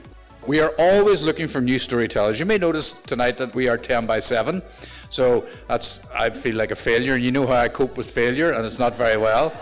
We 0.46 0.60
are 0.60 0.72
always 0.78 1.24
looking 1.24 1.48
for 1.48 1.60
new 1.60 1.80
storytellers. 1.80 2.38
You 2.38 2.46
may 2.46 2.56
notice 2.56 2.92
tonight 2.92 3.36
that 3.38 3.52
we 3.52 3.66
are 3.66 3.76
10 3.76 4.06
by 4.06 4.20
7. 4.20 4.62
So 5.08 5.44
that's 5.66 6.02
I 6.14 6.30
feel 6.30 6.54
like 6.54 6.70
a 6.70 6.76
failure. 6.76 7.14
and 7.14 7.24
You 7.24 7.32
know 7.32 7.48
how 7.48 7.54
I 7.54 7.68
cope 7.68 7.96
with 7.96 8.08
failure, 8.08 8.52
and 8.52 8.64
it's 8.64 8.78
not 8.78 8.94
very 8.94 9.16
well. 9.16 9.52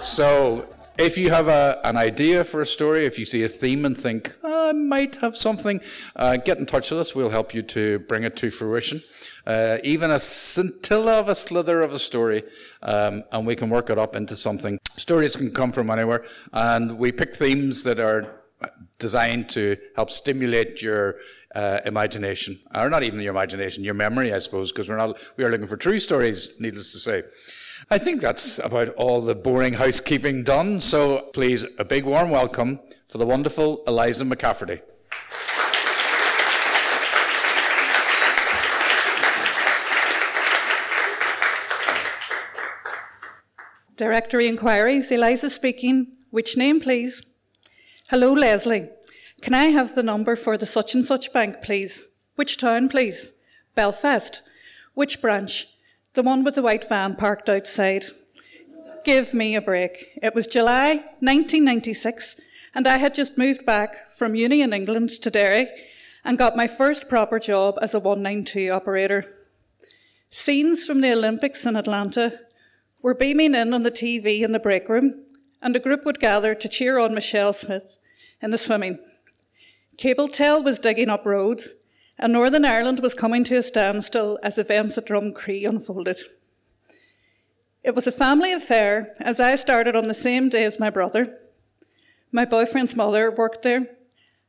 So 0.00 0.68
if 0.96 1.18
you 1.18 1.30
have 1.30 1.48
a, 1.48 1.80
an 1.82 1.96
idea 1.96 2.44
for 2.44 2.62
a 2.62 2.66
story, 2.66 3.04
if 3.04 3.18
you 3.18 3.24
see 3.24 3.42
a 3.42 3.48
theme 3.48 3.84
and 3.84 3.98
think, 3.98 4.32
oh, 4.44 4.68
I 4.68 4.72
might 4.72 5.16
have 5.16 5.36
something, 5.36 5.80
uh, 6.14 6.36
get 6.36 6.58
in 6.58 6.66
touch 6.66 6.92
with 6.92 7.00
us. 7.00 7.16
We'll 7.16 7.30
help 7.30 7.52
you 7.52 7.62
to 7.62 7.98
bring 8.00 8.22
it 8.22 8.36
to 8.36 8.50
fruition. 8.50 9.02
Uh, 9.44 9.78
even 9.82 10.12
a 10.12 10.20
scintilla 10.20 11.14
of 11.18 11.28
a 11.28 11.34
slither 11.34 11.82
of 11.82 11.92
a 11.92 11.98
story, 11.98 12.44
um, 12.84 13.24
and 13.32 13.44
we 13.44 13.56
can 13.56 13.70
work 13.70 13.90
it 13.90 13.98
up 13.98 14.14
into 14.14 14.36
something. 14.36 14.78
Stories 14.96 15.34
can 15.34 15.50
come 15.50 15.72
from 15.72 15.90
anywhere, 15.90 16.24
and 16.52 16.96
we 16.96 17.10
pick 17.10 17.34
themes 17.34 17.82
that 17.82 17.98
are 17.98 18.37
designed 18.98 19.48
to 19.50 19.76
help 19.94 20.10
stimulate 20.10 20.82
your 20.82 21.16
uh, 21.54 21.80
imagination, 21.84 22.60
or 22.74 22.90
not 22.90 23.02
even 23.02 23.20
your 23.20 23.32
imagination, 23.32 23.84
your 23.84 23.94
memory, 23.94 24.32
I 24.34 24.38
suppose, 24.38 24.72
because 24.72 24.88
we're 24.88 24.96
not 24.96 25.18
we 25.36 25.44
are 25.44 25.50
looking 25.50 25.66
for 25.66 25.76
true 25.76 25.98
stories. 25.98 26.54
Needless 26.58 26.92
to 26.92 26.98
say, 26.98 27.22
I 27.90 27.98
think 27.98 28.20
that's 28.20 28.58
about 28.58 28.88
all 28.96 29.20
the 29.20 29.34
boring 29.34 29.74
housekeeping 29.74 30.44
done. 30.44 30.80
So 30.80 31.30
please, 31.32 31.64
a 31.78 31.84
big 31.84 32.04
warm 32.04 32.30
welcome 32.30 32.80
for 33.08 33.18
the 33.18 33.26
wonderful 33.26 33.82
Eliza 33.86 34.24
McCafferty. 34.24 34.80
Directory 43.96 44.46
Inquiries, 44.46 45.10
Eliza 45.10 45.50
speaking. 45.50 46.16
Which 46.30 46.56
name, 46.56 46.78
please? 46.78 47.24
Hello, 48.10 48.32
Leslie. 48.32 48.88
Can 49.42 49.52
I 49.52 49.66
have 49.66 49.94
the 49.94 50.02
number 50.02 50.34
for 50.34 50.56
the 50.56 50.64
such 50.64 50.94
and 50.94 51.04
such 51.04 51.30
bank, 51.30 51.56
please? 51.60 52.08
Which 52.36 52.56
town, 52.56 52.88
please? 52.88 53.32
Belfast. 53.74 54.40
Which 54.94 55.20
branch? 55.20 55.68
The 56.14 56.22
one 56.22 56.42
with 56.42 56.54
the 56.54 56.62
white 56.62 56.88
van 56.88 57.16
parked 57.16 57.50
outside. 57.50 58.06
Give 59.04 59.34
me 59.34 59.54
a 59.54 59.60
break. 59.60 60.18
It 60.22 60.34
was 60.34 60.46
July 60.46 61.04
1996, 61.20 62.36
and 62.74 62.88
I 62.88 62.96
had 62.96 63.12
just 63.12 63.36
moved 63.36 63.66
back 63.66 64.10
from 64.16 64.34
uni 64.34 64.62
in 64.62 64.72
England 64.72 65.10
to 65.10 65.30
Derry 65.30 65.68
and 66.24 66.38
got 66.38 66.56
my 66.56 66.66
first 66.66 67.10
proper 67.10 67.38
job 67.38 67.78
as 67.82 67.92
a 67.92 68.00
192 68.00 68.70
operator. 68.70 69.26
Scenes 70.30 70.86
from 70.86 71.02
the 71.02 71.12
Olympics 71.12 71.66
in 71.66 71.76
Atlanta 71.76 72.40
were 73.02 73.12
beaming 73.12 73.54
in 73.54 73.74
on 73.74 73.82
the 73.82 73.90
TV 73.90 74.40
in 74.40 74.52
the 74.52 74.58
break 74.58 74.88
room, 74.88 75.26
and 75.62 75.74
a 75.74 75.80
group 75.80 76.04
would 76.04 76.20
gather 76.20 76.54
to 76.54 76.68
cheer 76.68 76.98
on 76.98 77.14
Michelle 77.14 77.52
Smith 77.52 77.96
in 78.40 78.50
the 78.50 78.58
swimming. 78.58 78.98
Cabletel 79.96 80.64
was 80.64 80.78
digging 80.78 81.08
up 81.08 81.26
roads, 81.26 81.74
and 82.18 82.32
Northern 82.32 82.64
Ireland 82.64 83.00
was 83.00 83.14
coming 83.14 83.44
to 83.44 83.56
a 83.56 83.62
standstill 83.62 84.38
as 84.42 84.58
events 84.58 84.96
at 84.96 85.06
Drumcree 85.06 85.68
unfolded. 85.68 86.18
It 87.82 87.94
was 87.94 88.06
a 88.06 88.12
family 88.12 88.52
affair, 88.52 89.14
as 89.18 89.40
I 89.40 89.56
started 89.56 89.96
on 89.96 90.08
the 90.08 90.14
same 90.14 90.48
day 90.48 90.64
as 90.64 90.80
my 90.80 90.90
brother. 90.90 91.38
My 92.30 92.44
boyfriend's 92.44 92.94
mother 92.94 93.30
worked 93.30 93.62
there, 93.62 93.86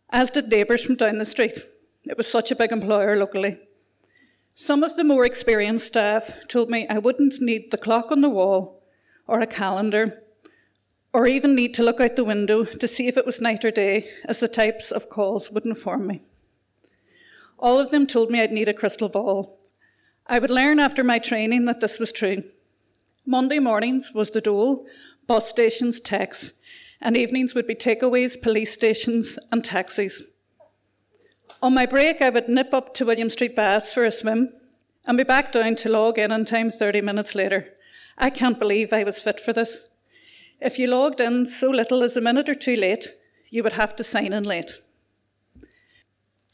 as 0.10 0.32
did 0.32 0.50
neighbours 0.50 0.84
from 0.84 0.96
down 0.96 1.18
the 1.18 1.26
street. 1.26 1.64
It 2.06 2.18
was 2.18 2.28
such 2.28 2.52
a 2.52 2.56
big 2.56 2.72
employer 2.72 3.16
locally. 3.16 3.60
Some 4.56 4.84
of 4.84 4.96
the 4.96 5.04
more 5.04 5.26
experienced 5.26 5.88
staff 5.88 6.34
told 6.48 6.70
me 6.70 6.88
I 6.90 6.98
wouldn't 6.98 7.40
need 7.40 7.72
the 7.72 7.78
clock 7.78 8.12
on 8.12 8.22
the 8.22 8.30
wall 8.30 8.84
or 9.26 9.40
a 9.40 9.48
calendar 9.48 10.24
or 11.14 11.28
even 11.28 11.56
need 11.56 11.74
to 11.74 11.84
look 11.84 12.00
out 12.00 12.16
the 12.16 12.24
window 12.24 12.64
to 12.64 12.88
see 12.88 13.08
if 13.08 13.18
it 13.18 13.26
was 13.26 13.42
night 13.42 13.66
or 13.66 13.72
day, 13.72 14.10
as 14.26 14.40
the 14.40 14.48
types 14.48 14.92
of 14.92 15.10
calls 15.10 15.52
would 15.52 15.66
inform 15.66 16.08
me. 16.08 16.22
All 17.58 17.80
of 17.80 17.90
them 17.90 18.06
told 18.06 18.30
me 18.30 18.42
I'd 18.42 18.52
need 18.52 18.70
a 18.70 18.74
crystal 18.74 19.10
ball. 19.10 19.60
I 20.28 20.40
would 20.40 20.52
learn 20.52 20.80
after 20.80 21.04
my 21.04 21.20
training 21.20 21.66
that 21.66 21.80
this 21.80 22.00
was 22.00 22.12
true. 22.12 22.44
Monday 23.26 23.60
mornings 23.60 24.12
was 24.14 24.32
the 24.32 24.42
dole, 24.42 24.86
bus 25.28 25.50
stations, 25.50 26.00
techs, 26.00 26.52
and 27.02 27.18
evenings 27.18 27.56
would 27.56 27.68
be 27.68 27.76
takeaways, 27.76 28.40
police 28.40 28.74
stations, 28.74 29.40
and 29.52 29.64
taxis. 29.64 30.22
On 31.62 31.74
my 31.74 31.86
break, 31.86 32.22
I 32.22 32.30
would 32.30 32.48
nip 32.48 32.74
up 32.74 32.94
to 32.96 33.06
William 33.06 33.30
Street 33.30 33.56
Baths 33.56 33.94
for 33.94 34.06
a 34.06 34.12
swim 34.12 34.54
and 35.06 35.18
be 35.18 35.24
back 35.24 35.52
down 35.52 35.76
to 35.78 35.90
log 35.90 36.20
in 36.20 36.32
on 36.32 36.46
time 36.46 36.70
30 36.70 37.02
minutes 37.02 37.36
later. 37.36 37.68
I 38.18 38.30
can't 38.30 38.60
believe 38.60 38.94
I 38.94 39.04
was 39.04 39.20
fit 39.20 39.40
for 39.42 39.54
this. 39.54 39.86
If 40.62 40.78
you 40.78 40.88
logged 40.88 41.22
in 41.22 41.46
so 41.46 41.70
little 41.70 42.04
as 42.04 42.18
a 42.18 42.22
minute 42.22 42.50
or 42.50 42.56
two 42.56 42.76
late, 42.76 43.16
you 43.50 43.64
would 43.64 43.74
have 43.74 43.96
to 43.96 44.04
sign 44.04 44.34
in 44.34 44.44
late. 44.44 44.82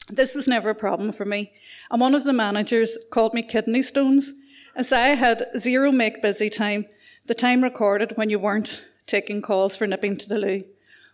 This 0.08 0.34
was 0.34 0.46
never 0.46 0.70
a 0.70 0.74
problem 0.76 1.10
for 1.10 1.24
me, 1.24 1.52
and 1.90 2.00
one 2.00 2.14
of 2.14 2.22
the 2.22 2.32
managers 2.32 2.96
called 3.10 3.34
me 3.34 3.42
kidney 3.42 3.82
stones, 3.82 4.32
as 4.76 4.92
I 4.92 5.08
had 5.08 5.48
zero 5.58 5.90
make 5.90 6.22
busy 6.22 6.48
time, 6.48 6.86
the 7.26 7.34
time 7.34 7.64
recorded 7.64 8.12
when 8.16 8.30
you 8.30 8.38
weren't 8.38 8.84
taking 9.08 9.42
calls 9.42 9.76
for 9.76 9.88
nipping 9.88 10.16
to 10.18 10.28
the 10.28 10.38
loo. 10.38 10.64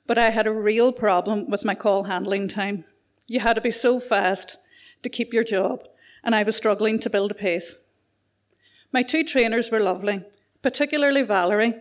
But 0.06 0.18
I 0.18 0.28
had 0.28 0.46
a 0.46 0.52
real 0.52 0.92
problem 0.92 1.48
with 1.48 1.64
my 1.64 1.74
call 1.74 2.04
handling 2.04 2.48
time. 2.48 2.84
You 3.26 3.40
had 3.40 3.54
to 3.54 3.62
be 3.62 3.70
so 3.70 4.00
fast 4.00 4.58
to 5.02 5.08
keep 5.08 5.32
your 5.32 5.44
job, 5.44 5.88
and 6.22 6.34
I 6.34 6.42
was 6.42 6.56
struggling 6.56 6.98
to 6.98 7.10
build 7.10 7.30
a 7.30 7.34
pace. 7.34 7.78
My 8.92 9.02
two 9.02 9.24
trainers 9.24 9.70
were 9.70 9.80
lovely, 9.80 10.22
particularly 10.60 11.22
Valerie, 11.22 11.80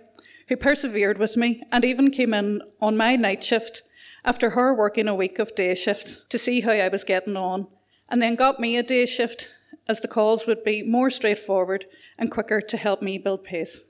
who 0.51 0.57
persevered 0.57 1.17
with 1.17 1.37
me 1.37 1.63
and 1.71 1.85
even 1.85 2.11
came 2.11 2.33
in 2.33 2.61
on 2.81 2.97
my 2.97 3.15
night 3.15 3.41
shift 3.41 3.83
after 4.25 4.49
her 4.49 4.73
working 4.73 5.07
a 5.07 5.15
week 5.15 5.39
of 5.39 5.55
day 5.55 5.73
shifts 5.73 6.23
to 6.27 6.37
see 6.37 6.59
how 6.59 6.73
I 6.73 6.89
was 6.89 7.05
getting 7.05 7.37
on, 7.37 7.67
and 8.09 8.21
then 8.21 8.35
got 8.35 8.59
me 8.59 8.75
a 8.75 8.83
day 8.83 9.05
shift 9.05 9.49
as 9.87 10.01
the 10.01 10.09
calls 10.09 10.45
would 10.45 10.65
be 10.65 10.83
more 10.83 11.09
straightforward 11.09 11.85
and 12.17 12.29
quicker 12.29 12.59
to 12.59 12.75
help 12.75 13.01
me 13.01 13.17
build 13.17 13.45
pace. 13.45 13.83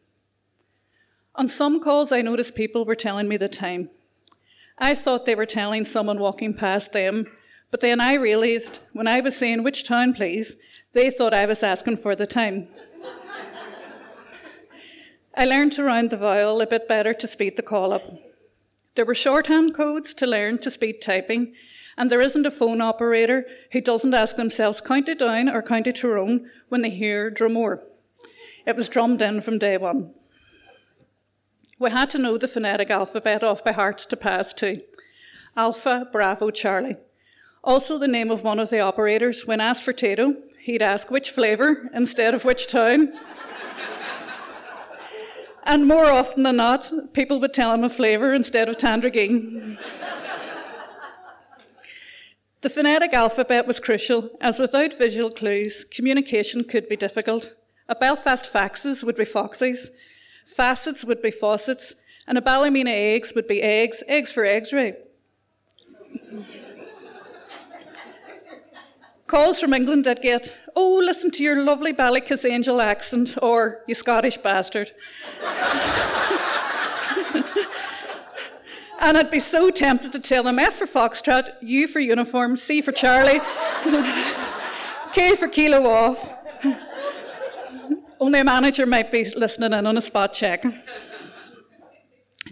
On 1.34 1.50
some 1.50 1.82
calls, 1.82 2.12
I 2.12 2.22
noticed 2.22 2.53
people 2.53 2.86
were 2.86 2.94
telling 2.94 3.27
me 3.27 3.38
the 3.38 3.50
time. 3.50 3.89
I 4.77 4.94
thought 4.94 5.25
they 5.25 5.34
were 5.34 5.48
telling 5.48 5.84
someone 5.84 6.20
walking 6.20 6.53
past 6.53 6.91
them, 6.91 7.25
but 7.72 7.80
then 7.80 8.00
I 8.00 8.13
realised 8.13 8.77
when 8.94 9.08
I 9.08 9.20
was 9.20 9.36
saying 9.36 9.63
which 9.63 9.84
town, 9.84 10.13
please, 10.13 10.56
they 10.94 11.10
thought 11.10 11.34
I 11.34 11.48
was 11.48 11.63
asking 11.63 11.98
for 11.98 12.15
the 12.15 12.27
time. 12.27 12.68
I 15.34 15.46
learned 15.46 15.72
to 15.74 15.84
round 15.84 16.10
the 16.10 16.18
vowel 16.18 16.60
a 16.60 16.68
bit 16.68 16.88
better 16.88 17.14
to 17.14 17.28
speed 17.28 17.56
the 17.56 17.62
call 17.62 17.94
up. 17.94 18.04
There 18.96 19.06
were 19.06 19.16
shorthand 19.16 19.74
codes 19.74 20.14
to 20.16 20.28
learn 20.28 20.58
to 20.60 20.70
speed 20.70 21.02
typing, 21.02 21.54
and 21.98 22.10
there 22.10 22.22
isn't 22.22 22.46
a 22.46 22.52
phone 22.52 22.82
operator 22.82 23.46
who 23.72 23.80
doesn't 23.80 24.14
ask 24.14 24.36
themselves 24.36 24.82
County 24.82 25.16
Down 25.16 25.48
or 25.48 25.62
County 25.62 25.94
Tyrone 25.94 26.50
when 26.68 26.82
they 26.82 26.90
hear 26.90 27.32
Dromore. 27.32 27.82
It 28.66 28.76
was 28.76 28.90
drummed 28.90 29.22
in 29.22 29.42
from 29.42 29.58
day 29.58 29.78
one. 29.78 30.14
We 31.80 31.92
had 31.92 32.10
to 32.12 32.20
know 32.20 32.38
the 32.38 32.48
phonetic 32.48 32.90
alphabet 32.90 33.44
off 33.44 33.64
by 33.64 33.72
heart 33.72 34.00
to 34.00 34.18
pass 34.18 34.54
to. 34.54 34.82
Alpha, 35.56 36.10
Bravo, 36.12 36.52
Charlie. 36.52 36.98
Also, 37.64 37.98
the 37.98 38.08
name 38.08 38.32
of 38.32 38.44
one 38.44 38.60
of 38.60 38.70
the 38.70 38.82
operators. 38.82 39.48
When 39.48 39.62
asked 39.62 39.84
for 39.84 39.94
Tayto, 39.94 40.36
he'd 40.64 40.82
ask 40.82 41.10
which 41.10 41.32
flavour 41.32 41.90
instead 41.94 42.34
of 42.34 42.44
which 42.44 42.68
town. 42.68 43.14
And 45.63 45.88
more 45.88 46.06
often 46.06 46.44
than 46.44 46.58
not, 46.58 46.91
people 47.13 47.39
would 47.39 47.53
tell 47.53 47.74
him 47.74 47.84
a 47.84 47.89
flavour 47.89 48.34
instead 48.34 48.68
of 48.68 48.77
Tandragee. 48.77 49.77
the 52.62 52.70
phonetic 52.70 53.13
alphabet 53.13 53.68
was 53.68 53.80
crucial, 53.80 54.30
as 54.41 54.60
without 54.60 54.98
visual 54.98 55.30
clues, 55.30 55.86
communication 55.86 56.63
could 56.63 56.89
be 56.89 56.96
difficult. 56.96 57.53
A 57.88 57.96
Belfast 57.96 58.51
faxes 58.51 59.03
would 59.03 59.15
be 59.15 59.25
foxies, 59.25 59.89
facets 60.46 61.03
would 61.03 61.22
be 61.22 61.32
faucets, 61.32 61.94
and 62.27 62.38
a 62.38 62.41
Ballymena 62.41 62.91
eggs 62.91 63.34
would 63.36 63.48
be 63.48 63.62
eggs, 63.62 64.03
eggs 64.08 64.32
for 64.32 64.46
eggs, 64.46 64.74
right? 64.74 64.96
Calls 69.32 69.60
from 69.62 69.74
England 69.74 70.06
I'd 70.08 70.22
get, 70.22 70.60
oh, 70.76 71.02
listen 71.02 71.32
to 71.32 71.42
your 71.42 71.64
lovely 71.64 71.94
Ballykissangel 71.94 72.84
accent, 72.84 73.38
or 73.42 73.82
you 73.88 73.96
Scottish 73.96 74.36
bastard. 74.36 74.92
and 79.00 79.18
I'd 79.18 79.32
be 79.32 79.40
so 79.40 79.70
tempted 79.72 80.12
to 80.12 80.20
tell 80.20 80.44
them 80.44 80.60
F 80.60 80.76
for 80.76 80.86
Foxtrot, 80.86 81.54
U 81.62 81.88
for 81.88 82.02
uniform, 82.02 82.58
C 82.58 82.82
for 82.82 82.92
Charlie, 82.92 83.40
K 85.14 85.38
for 85.38 85.48
kilo 85.48 85.90
off. 85.90 86.34
Only 88.20 88.42
a 88.42 88.44
manager 88.44 88.86
might 88.86 89.14
be 89.14 89.24
listening 89.24 89.72
in 89.72 89.88
on 89.88 89.98
a 89.98 90.02
spot 90.02 90.34
check. 90.34 90.66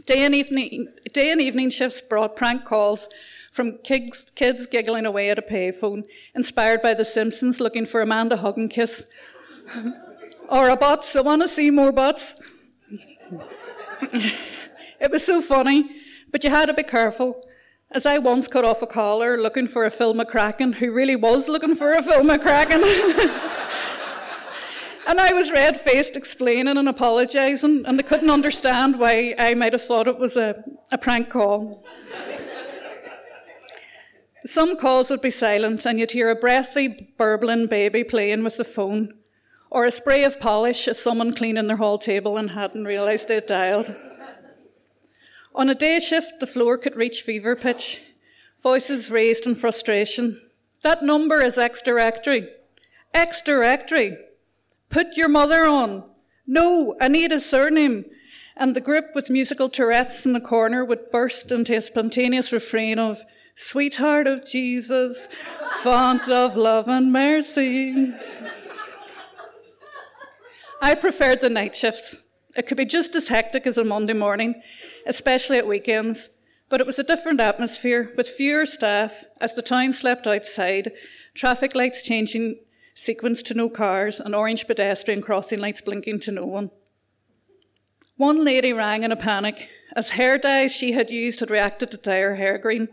Day 0.06 0.24
and 0.24 0.34
evening, 0.34 0.88
day 1.12 1.30
and 1.30 1.42
evening 1.42 1.72
shifts 1.72 2.00
brought 2.00 2.38
prank 2.38 2.64
calls 2.64 3.10
from 3.52 3.80
kids, 3.84 4.26
kids 4.36 4.66
giggling 4.66 5.06
away 5.06 5.30
at 5.30 5.40
a 5.40 5.42
payphone, 5.42 6.04
inspired 6.36 6.82
by 6.82 6.94
The 6.94 7.06
Simpsons 7.06 7.60
looking 7.60 7.86
for 7.86 8.02
Amanda 8.02 8.36
man 8.36 8.44
hug 8.44 8.58
and 8.58 8.70
kiss. 8.70 9.06
or 10.50 10.70
a 10.70 10.76
bots, 10.76 11.16
I 11.16 11.22
want 11.22 11.42
to 11.42 11.48
see 11.48 11.72
more 11.72 11.92
bots. 11.92 12.36
it 14.02 15.12
was 15.12 15.26
so 15.26 15.42
funny, 15.42 15.90
but 16.32 16.44
you 16.44 16.50
had 16.50 16.68
to 16.68 16.74
be 16.74 16.84
careful. 16.84 17.44
As 17.92 18.06
I 18.06 18.20
once 18.20 18.48
cut 18.48 18.64
off 18.64 18.84
a 18.84 18.88
collar 18.88 19.38
looking 19.38 19.68
for 19.68 19.84
a 19.84 19.90
Phil 19.90 20.14
McCracken 20.14 20.76
who 20.76 20.92
really 20.92 21.16
was 21.16 21.48
looking 21.48 21.74
for 21.74 21.94
a 21.94 22.04
Phil 22.04 22.22
McCracken. 22.22 22.84
and 25.08 25.20
I 25.20 25.34
was 25.34 25.52
red 25.52 25.82
faced 25.82 26.16
explaining 26.16 26.78
and 26.78 26.88
apologising, 26.88 27.86
and 27.88 27.98
they 27.98 28.04
couldn't 28.04 28.30
understand 28.30 29.00
why 29.00 29.34
I 29.40 29.56
might 29.56 29.74
have 29.74 29.82
thought 29.82 30.08
it 30.08 30.20
was 30.20 30.38
a, 30.38 30.64
a 30.92 31.00
prank 31.00 31.32
call. 31.32 31.84
Some 34.46 34.78
calls 34.78 35.10
would 35.10 35.22
be 35.22 35.32
silent, 35.32 35.86
and 35.86 36.00
you'd 36.00 36.12
hear 36.12 36.30
a 36.30 36.36
breathy, 36.36 37.14
burbling 37.18 37.68
baby 37.68 38.04
playing 38.04 38.44
with 38.44 38.58
the 38.58 38.64
phone, 38.64 39.14
or 39.70 39.86
a 39.86 39.92
spray 39.92 40.24
of 40.24 40.40
polish 40.40 40.88
as 40.88 41.00
someone 41.00 41.34
cleaning 41.34 41.68
their 41.68 41.78
hall 41.78 41.98
table 41.98 42.38
and 42.38 42.52
hadn't 42.52 42.86
realised 42.86 43.28
they'd 43.28 43.46
dialed. 43.46 43.96
On 45.54 45.70
a 45.70 45.76
day 45.76 46.00
shift, 46.00 46.40
the 46.40 46.48
floor 46.48 46.78
could 46.78 46.96
reach 46.96 47.22
fever 47.22 47.56
pitch, 47.56 48.02
voices 48.62 49.12
raised 49.12 49.46
in 49.46 49.56
frustration. 49.56 50.42
That 50.84 51.04
number 51.04 51.42
is 51.42 51.58
ex 51.58 51.82
directory. 51.82 52.48
Ex 53.14 53.42
directory. 53.42 54.18
Put 54.90 55.18
your 55.18 55.30
mother 55.30 55.66
on. 55.66 56.04
No, 56.48 56.96
I 57.02 57.10
need 57.10 57.32
a 57.32 57.40
surname. 57.40 58.06
And 58.56 58.76
the 58.76 58.82
group 58.82 59.08
with 59.14 59.30
musical 59.30 59.70
Tourette's 59.70 60.26
in 60.26 60.34
the 60.34 60.40
corner 60.40 60.84
would 60.84 61.12
burst 61.12 61.52
into 61.52 61.76
a 61.76 61.82
spontaneous 61.82 62.52
refrain 62.52 63.00
of, 63.00 63.24
Sweetheart 63.62 64.26
of 64.26 64.46
Jesus, 64.46 65.28
font 65.84 66.30
of 66.30 66.56
love 66.56 66.88
and 66.88 67.12
mercy. 67.12 68.14
I 70.82 70.96
preferred 70.96 71.42
the 71.42 71.50
night 71.50 71.76
shifts. 71.76 72.22
It 72.56 72.68
could 72.68 72.78
be 72.78 72.86
just 72.86 73.18
as 73.18 73.28
hectic 73.28 73.68
as 73.68 73.78
a 73.78 73.84
Monday 73.84 74.14
morning, 74.14 74.62
especially 75.06 75.58
at 75.58 75.68
weekends, 75.68 76.30
but 76.70 76.80
it 76.80 76.88
was 76.88 76.98
a 77.00 77.04
different 77.04 77.42
atmosphere 77.42 78.14
with 78.16 78.30
fewer 78.30 78.66
staff 78.66 79.26
as 79.42 79.56
the 79.56 79.62
town 79.62 79.92
slept 79.92 80.26
outside, 80.26 80.94
traffic 81.34 81.76
lights 81.76 82.02
changing 82.02 82.62
sequence 82.96 83.44
to 83.44 83.54
no 83.54 83.68
cars, 83.68 84.22
and 84.22 84.34
orange 84.34 84.68
pedestrian 84.68 85.22
crossing 85.22 85.60
lights 85.60 85.82
blinking 85.82 86.22
to 86.22 86.32
no 86.32 86.46
one. 86.46 86.72
One 88.16 88.42
lady 88.42 88.72
rang 88.72 89.04
in 89.04 89.12
a 89.12 89.18
panic 89.18 89.70
as 89.98 90.12
hair 90.12 90.38
dyes 90.38 90.72
she 90.72 90.94
had 90.94 91.12
used 91.12 91.42
had 91.42 91.52
reacted 91.52 91.92
to 91.92 91.98
dye 91.98 92.20
her 92.20 92.36
hair 92.36 92.58
green. 92.58 92.88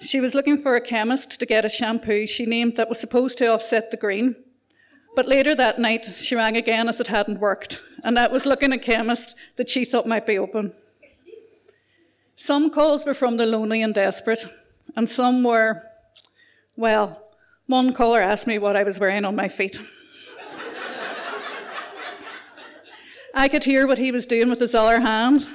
She 0.00 0.20
was 0.20 0.34
looking 0.34 0.56
for 0.56 0.76
a 0.76 0.80
chemist 0.80 1.38
to 1.38 1.46
get 1.46 1.66
a 1.66 1.68
shampoo 1.68 2.26
she 2.26 2.46
named 2.46 2.76
that 2.76 2.88
was 2.88 2.98
supposed 2.98 3.36
to 3.38 3.46
offset 3.52 3.90
the 3.90 3.98
green. 3.98 4.34
But 5.14 5.26
later 5.26 5.54
that 5.54 5.78
night, 5.78 6.08
she 6.16 6.34
rang 6.34 6.56
again 6.56 6.88
as 6.88 7.00
it 7.00 7.08
hadn't 7.08 7.40
worked, 7.40 7.82
and 8.02 8.16
that 8.16 8.32
was 8.32 8.46
looking 8.46 8.72
a 8.72 8.78
chemist 8.78 9.34
that 9.56 9.68
she 9.68 9.84
thought 9.84 10.06
might 10.06 10.26
be 10.26 10.38
open. 10.38 10.72
Some 12.34 12.70
calls 12.70 13.04
were 13.04 13.12
from 13.12 13.36
the 13.36 13.44
lonely 13.44 13.82
and 13.82 13.92
desperate, 13.92 14.46
and 14.96 15.08
some 15.08 15.44
were, 15.44 15.82
well, 16.76 17.22
one 17.66 17.92
caller 17.92 18.20
asked 18.20 18.46
me 18.46 18.58
what 18.58 18.76
I 18.76 18.84
was 18.84 18.98
wearing 18.98 19.26
on 19.26 19.36
my 19.36 19.48
feet. 19.48 19.82
I 23.34 23.48
could 23.48 23.64
hear 23.64 23.86
what 23.86 23.98
he 23.98 24.10
was 24.10 24.26
doing 24.26 24.48
with 24.48 24.60
his 24.60 24.74
other 24.74 25.00
hand. 25.00 25.46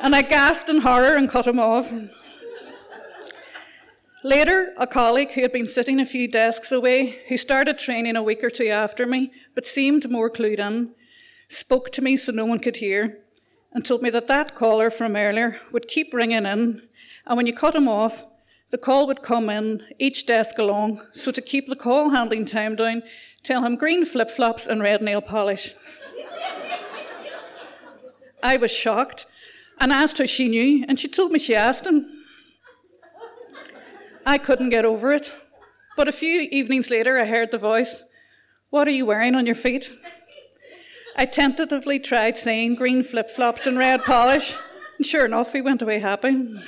And 0.00 0.14
I 0.14 0.22
gasped 0.22 0.68
in 0.68 0.80
horror 0.80 1.16
and 1.16 1.28
cut 1.28 1.46
him 1.46 1.58
off. 1.58 1.92
Later, 4.24 4.74
a 4.76 4.86
colleague 4.86 5.32
who 5.32 5.42
had 5.42 5.52
been 5.52 5.68
sitting 5.68 6.00
a 6.00 6.06
few 6.06 6.26
desks 6.28 6.72
away, 6.72 7.20
who 7.28 7.36
started 7.36 7.78
training 7.78 8.16
a 8.16 8.22
week 8.22 8.42
or 8.42 8.50
two 8.50 8.68
after 8.68 9.06
me, 9.06 9.30
but 9.54 9.66
seemed 9.66 10.10
more 10.10 10.28
clued 10.28 10.58
in, 10.58 10.90
spoke 11.48 11.90
to 11.92 12.02
me 12.02 12.16
so 12.16 12.32
no 12.32 12.44
one 12.44 12.58
could 12.58 12.76
hear, 12.76 13.20
and 13.72 13.84
told 13.84 14.02
me 14.02 14.10
that 14.10 14.26
that 14.28 14.54
caller 14.54 14.90
from 14.90 15.14
earlier 15.14 15.60
would 15.72 15.86
keep 15.86 16.12
ringing 16.12 16.46
in, 16.46 16.82
and 17.26 17.36
when 17.36 17.46
you 17.46 17.54
cut 17.54 17.76
him 17.76 17.88
off, 17.88 18.26
the 18.70 18.78
call 18.78 19.06
would 19.06 19.22
come 19.22 19.48
in, 19.48 19.82
each 19.98 20.26
desk 20.26 20.58
along, 20.58 21.00
so 21.12 21.30
to 21.30 21.40
keep 21.40 21.68
the 21.68 21.76
call 21.76 22.10
handling 22.10 22.44
time 22.44 22.74
down, 22.74 23.02
tell 23.42 23.64
him 23.64 23.76
green 23.76 24.04
flip 24.04 24.30
flops 24.30 24.66
and 24.66 24.82
red 24.82 25.00
nail 25.00 25.22
polish. 25.22 25.74
I 28.42 28.56
was 28.56 28.70
shocked 28.70 29.26
and 29.80 29.92
asked 29.92 30.18
how 30.18 30.26
she 30.26 30.48
knew, 30.48 30.84
and 30.88 30.98
she 30.98 31.08
told 31.08 31.32
me 31.32 31.38
she 31.38 31.54
asked 31.54 31.86
him. 31.86 32.06
I 34.26 34.38
couldn't 34.38 34.70
get 34.70 34.84
over 34.84 35.12
it. 35.12 35.32
But 35.96 36.06
a 36.06 36.12
few 36.12 36.42
evenings 36.52 36.90
later, 36.90 37.18
I 37.18 37.24
heard 37.24 37.50
the 37.50 37.58
voice 37.58 38.04
What 38.70 38.86
are 38.86 38.92
you 38.92 39.06
wearing 39.06 39.34
on 39.34 39.46
your 39.46 39.54
feet? 39.54 39.92
I 41.16 41.26
tentatively 41.26 41.98
tried 41.98 42.38
saying 42.38 42.76
green 42.76 43.02
flip 43.02 43.30
flops 43.30 43.66
and 43.66 43.76
red 43.76 44.04
polish, 44.04 44.54
and 44.96 45.04
sure 45.04 45.24
enough, 45.24 45.52
he 45.52 45.60
went 45.60 45.82
away 45.82 45.98
happy. 45.98 46.60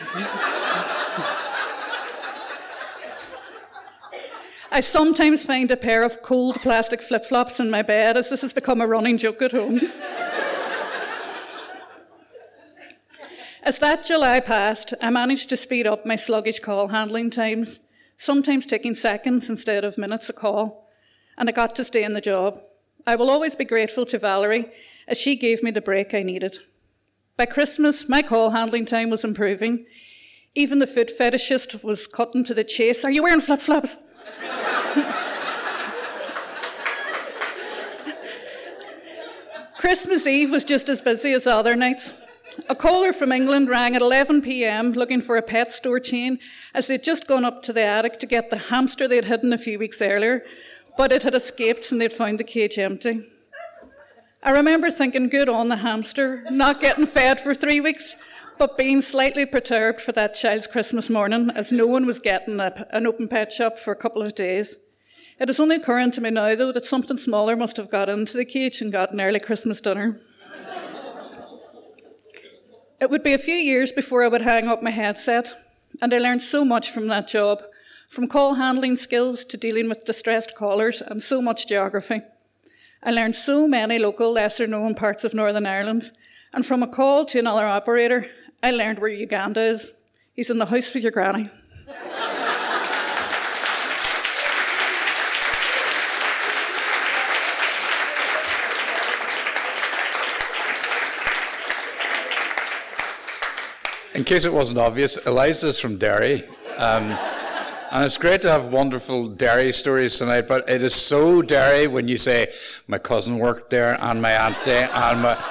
I 4.73 4.81
sometimes 4.81 5.45
find 5.45 5.71
a 5.71 5.77
pair 5.77 6.03
of 6.03 6.23
cold 6.23 6.57
plastic 6.63 7.03
flip 7.03 7.25
flops 7.25 7.61
in 7.61 7.71
my 7.71 7.83
bed, 7.83 8.17
as 8.17 8.31
this 8.31 8.41
has 8.41 8.53
become 8.53 8.81
a 8.81 8.87
running 8.87 9.19
joke 9.19 9.43
at 9.43 9.53
home. 9.53 9.81
As 13.63 13.79
that 13.79 14.05
July 14.05 14.41
passed, 14.41 14.95
I 15.03 15.11
managed 15.11 15.51
to 15.51 15.57
speed 15.57 15.87
up 15.87 16.07
my 16.07 16.17
sluggish 16.17 16.61
call 16.61 16.89
handling 16.89 17.29
times, 17.29 17.79
sometimes 18.17 18.67
taking 18.67 18.95
seconds 18.95 19.51
instead 19.51 19.85
of 19.85 19.99
minutes 19.99 20.31
a 20.31 20.33
call, 20.33 20.89
and 21.37 21.49
I 21.49 21.53
got 21.53 21.75
to 21.75 21.85
stay 21.85 22.03
in 22.03 22.15
the 22.15 22.23
job. 22.23 22.63
I 23.07 23.17
will 23.17 23.31
always 23.31 23.55
be 23.55 23.67
grateful 23.67 24.07
to 24.07 24.19
Valerie 24.19 24.71
as 25.07 25.19
she 25.19 25.37
gave 25.37 25.63
me 25.63 25.71
the 25.71 25.83
break 25.83 26.15
I 26.15 26.23
needed. 26.23 26.59
By 27.37 27.47
Christmas, 27.47 28.09
my 28.09 28.23
call 28.23 28.51
handling 28.51 28.87
time 28.87 29.11
was 29.11 29.25
improving. 29.25 29.85
Even 30.55 30.79
the 30.79 30.87
foot 30.87 31.11
fetishist 31.17 31.85
was 31.85 32.07
cutting 32.07 32.45
to 32.45 32.55
the 32.55 32.65
chase. 32.65 33.05
Are 33.05 33.11
you 33.11 33.23
wearing 33.23 33.41
flip 33.41 33.61
flops? 33.61 33.99
Christmas 39.79 40.27
Eve 40.27 40.51
was 40.51 40.65
just 40.65 40.89
as 40.89 41.01
busy 41.01 41.33
as 41.33 41.47
other 41.47 41.77
nights. 41.77 42.15
A 42.69 42.75
caller 42.75 43.13
from 43.13 43.33
England 43.33 43.69
rang 43.69 43.95
at 43.95 44.03
11 44.03 44.43
pm 44.43 44.93
looking 44.93 45.21
for 45.21 45.37
a 45.37 45.43
pet 45.43 45.73
store 45.73 46.01
chain 46.01 46.39
as 46.75 46.87
they'd 46.87 47.03
just 47.03 47.27
gone 47.27 47.45
up 47.45 47.63
to 47.63 47.73
the 47.73 47.83
attic 47.83 48.19
to 48.21 48.27
get 48.27 48.51
the 48.51 48.59
hamster 48.59 49.07
they'd 49.07 49.25
hidden 49.25 49.53
a 49.53 49.59
few 49.59 49.79
weeks 49.79 50.03
earlier, 50.03 50.45
but 50.97 51.13
it 51.13 51.23
had 51.23 51.35
escaped 51.35 51.91
and 51.93 52.01
they'd 52.01 52.13
found 52.13 52.39
the 52.39 52.45
cage 52.45 52.79
empty. 52.79 53.27
I 54.43 54.51
remember 54.53 54.91
thinking, 54.91 55.29
good 55.29 55.49
on 55.49 55.69
the 55.69 55.77
hamster, 55.77 56.45
not 56.51 56.81
getting 56.81 57.07
fed 57.07 57.41
for 57.41 57.55
three 57.55 57.81
weeks, 57.81 58.17
but 58.59 58.79
being 58.79 59.01
slightly 59.01 59.47
perturbed 59.47 60.01
for 60.01 60.13
that 60.13 60.35
child's 60.35 60.67
Christmas 60.67 61.11
morning 61.11 61.51
as 61.55 61.73
no 61.73 61.87
one 61.87 62.07
was 62.07 62.19
getting 62.19 62.59
a, 62.59 62.87
an 62.91 63.07
open 63.07 63.29
pet 63.29 63.53
shop 63.53 63.79
for 63.79 63.93
a 63.93 63.97
couple 63.97 64.23
of 64.23 64.35
days. 64.35 64.77
It 65.39 65.49
is 65.49 65.61
only 65.61 65.77
occurring 65.77 66.11
to 66.13 66.21
me 66.21 66.31
now, 66.31 66.55
though, 66.55 66.73
that 66.73 66.85
something 66.85 67.17
smaller 67.17 67.57
must 67.57 67.77
have 67.77 67.91
got 67.91 68.09
into 68.09 68.37
the 68.37 68.45
cage 68.45 68.83
and 68.83 68.93
got 68.93 69.13
an 69.13 69.21
early 69.21 69.41
Christmas 69.41 69.81
dinner. 69.81 70.21
It 73.01 73.09
would 73.09 73.23
be 73.23 73.33
a 73.33 73.39
few 73.39 73.55
years 73.55 73.93
before 73.93 74.23
I 74.23 74.29
would 74.29 74.43
hang 74.43 74.69
up 74.69 74.83
my 74.83 74.91
headset, 74.91 75.57
and 76.03 76.13
I 76.13 76.19
learned 76.19 76.43
so 76.43 76.67
much 76.67 76.91
from 76.91 77.07
that 77.09 77.29
job, 77.29 77.63
from 78.11 78.29
call 78.29 78.57
handling 78.57 78.99
skills 78.99 79.43
to 79.47 79.57
dealing 79.57 79.89
with 79.89 80.05
distressed 80.05 80.55
callers 80.55 81.01
and 81.01 81.23
so 81.23 81.41
much 81.41 81.67
geography. 81.67 82.21
I 83.03 83.11
learned 83.11 83.37
so 83.37 83.67
many 83.67 83.99
local, 83.99 84.33
lesser 84.33 84.67
known 84.67 84.95
parts 84.95 85.25
of 85.25 85.33
Northern 85.33 85.65
Ireland, 85.65 86.11
and 86.53 86.67
from 86.67 86.83
a 86.83 86.87
call 86.87 87.25
to 87.25 87.39
another 87.39 87.67
operator, 87.67 88.27
I 88.63 88.71
learned 88.71 88.99
where 88.99 89.09
Uganda 89.09 89.63
is. 89.63 89.93
He's 90.35 90.51
in 90.51 90.59
the 90.59 90.67
house 90.67 90.93
with 90.93 91.03
your 91.03 91.13
granny. 91.13 91.49
In 104.21 104.25
case 104.25 104.45
it 104.45 104.53
wasn't 104.53 104.79
obvious, 104.79 105.17
Eliza's 105.25 105.81
from 105.81 105.97
Derry. 105.97 106.47
Um, 106.77 107.17
and 107.91 108.05
it's 108.05 108.19
great 108.19 108.43
to 108.43 108.51
have 108.51 108.67
wonderful 108.67 109.29
Derry 109.29 109.73
stories 109.73 110.19
tonight, 110.19 110.43
but 110.43 110.69
it 110.69 110.83
is 110.83 110.95
so 110.95 111.41
Derry 111.41 111.87
when 111.87 112.07
you 112.07 112.19
say, 112.19 112.53
my 112.87 112.99
cousin 112.99 113.39
worked 113.39 113.71
there 113.71 113.97
and 113.99 114.21
my 114.21 114.33
auntie 114.33 114.73
and 114.73 115.23
my. 115.23 115.43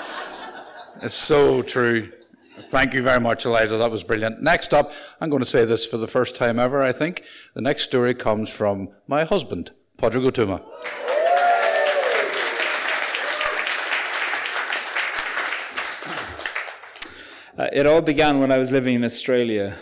It's 1.01 1.15
so 1.15 1.63
true. 1.63 2.11
Thank 2.69 2.93
you 2.93 3.01
very 3.01 3.19
much, 3.19 3.43
Eliza. 3.43 3.77
That 3.77 3.89
was 3.89 4.03
brilliant. 4.03 4.39
Next 4.43 4.71
up, 4.71 4.91
I'm 5.19 5.31
going 5.31 5.41
to 5.41 5.49
say 5.49 5.65
this 5.65 5.83
for 5.83 5.97
the 5.97 6.07
first 6.07 6.35
time 6.35 6.59
ever, 6.59 6.83
I 6.83 6.91
think. 6.91 7.23
The 7.55 7.61
next 7.61 7.85
story 7.85 8.13
comes 8.13 8.51
from 8.51 8.89
my 9.07 9.23
husband, 9.23 9.71
Padraig 9.97 10.31
Ó 10.31 11.08
Uh, 17.57 17.67
it 17.73 17.87
all 17.87 18.01
began 18.01 18.39
when 18.39 18.51
I 18.51 18.59
was 18.59 18.71
living 18.71 18.95
in 18.95 19.03
Australia. 19.03 19.75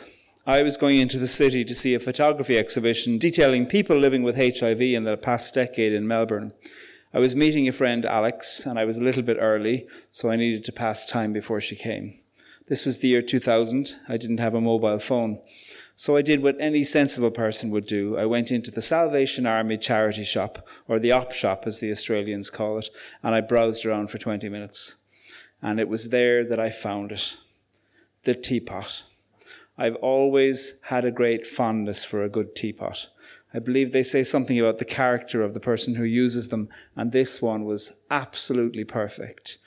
I 0.46 0.64
was 0.64 0.78
going 0.78 1.00
into 1.00 1.20
the 1.20 1.28
city 1.28 1.66
to 1.66 1.76
see 1.76 1.94
a 1.94 2.00
photography 2.00 2.58
exhibition 2.58 3.18
detailing 3.18 3.66
people 3.66 3.98
living 3.98 4.24
with 4.24 4.38
HIV 4.38 4.82
in 4.82 5.04
the 5.04 5.18
past 5.18 5.54
decade 5.54 5.92
in 5.92 6.08
Melbourne. 6.08 6.54
I 7.14 7.20
was 7.20 7.36
meeting 7.36 7.68
a 7.68 7.74
friend, 7.74 8.06
Alex, 8.06 8.66
and 8.66 8.80
I 8.80 8.86
was 8.86 8.98
a 8.98 9.04
little 9.04 9.22
bit 9.22 9.38
early, 9.40 9.86
so 10.12 10.32
I 10.32 10.38
needed 10.38 10.64
to 10.66 10.72
pass 10.72 11.06
time 11.06 11.34
before 11.34 11.60
she 11.60 11.76
came. 11.76 12.18
This 12.68 12.86
was 12.86 13.00
the 13.00 13.10
year 13.10 13.22
2000. 13.22 13.98
I 14.08 14.16
didn't 14.16 14.40
have 14.40 14.56
a 14.56 14.62
mobile 14.62 15.00
phone. 15.00 15.42
So 15.96 16.16
I 16.16 16.22
did 16.22 16.42
what 16.42 16.56
any 16.62 16.84
sensible 16.86 17.32
person 17.32 17.70
would 17.72 17.86
do. 17.86 18.18
I 18.18 18.26
went 18.26 18.50
into 18.50 18.72
the 18.72 18.82
Salvation 18.82 19.46
Army 19.46 19.78
charity 19.78 20.24
shop, 20.24 20.66
or 20.88 21.00
the 21.00 21.12
op 21.12 21.34
shop 21.34 21.64
as 21.66 21.80
the 21.80 21.92
Australians 21.92 22.50
call 22.50 22.78
it, 22.78 22.90
and 23.22 23.36
I 23.36 23.42
browsed 23.42 23.86
around 23.86 24.10
for 24.10 24.18
20 24.18 24.48
minutes. 24.48 24.96
And 25.62 25.82
it 25.82 25.90
was 25.90 26.10
there 26.10 26.46
that 26.48 26.60
I 26.60 26.70
found 26.70 27.12
it 27.12 27.36
the 28.28 28.36
teapot. 28.36 29.06
I've 29.78 29.96
always 29.96 30.74
had 30.82 31.06
a 31.06 31.12
great 31.12 31.48
fondness 31.48 32.04
for 32.04 32.24
a 32.24 32.30
good 32.30 32.58
teapot. 32.58 33.08
I 33.54 33.60
believe 33.60 33.94
they 33.94 34.04
say 34.04 34.22
something 34.22 34.60
about 34.60 34.80
the 34.80 34.86
character 34.86 35.42
of 35.42 35.54
the 35.54 35.62
person 35.62 35.96
who 35.96 36.04
uses 36.04 36.50
them, 36.50 36.68
and 36.94 37.14
this 37.14 37.42
one 37.42 37.64
was 37.64 37.94
absolutely 38.12 38.84
perfect. 38.84 39.60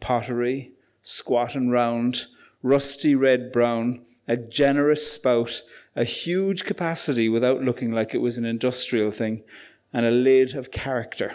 Pottery, 0.00 0.72
squat 1.00 1.54
and 1.54 1.70
round, 1.70 2.26
rusty 2.60 3.14
red 3.14 3.52
brown, 3.52 4.04
a 4.26 4.36
generous 4.36 5.08
spout, 5.08 5.62
a 5.94 6.02
huge 6.02 6.64
capacity 6.64 7.28
without 7.28 7.62
looking 7.62 7.92
like 7.92 8.14
it 8.14 8.20
was 8.20 8.36
an 8.36 8.44
industrial 8.44 9.12
thing, 9.12 9.44
and 9.92 10.04
a 10.04 10.10
lid 10.10 10.56
of 10.56 10.72
character. 10.72 11.32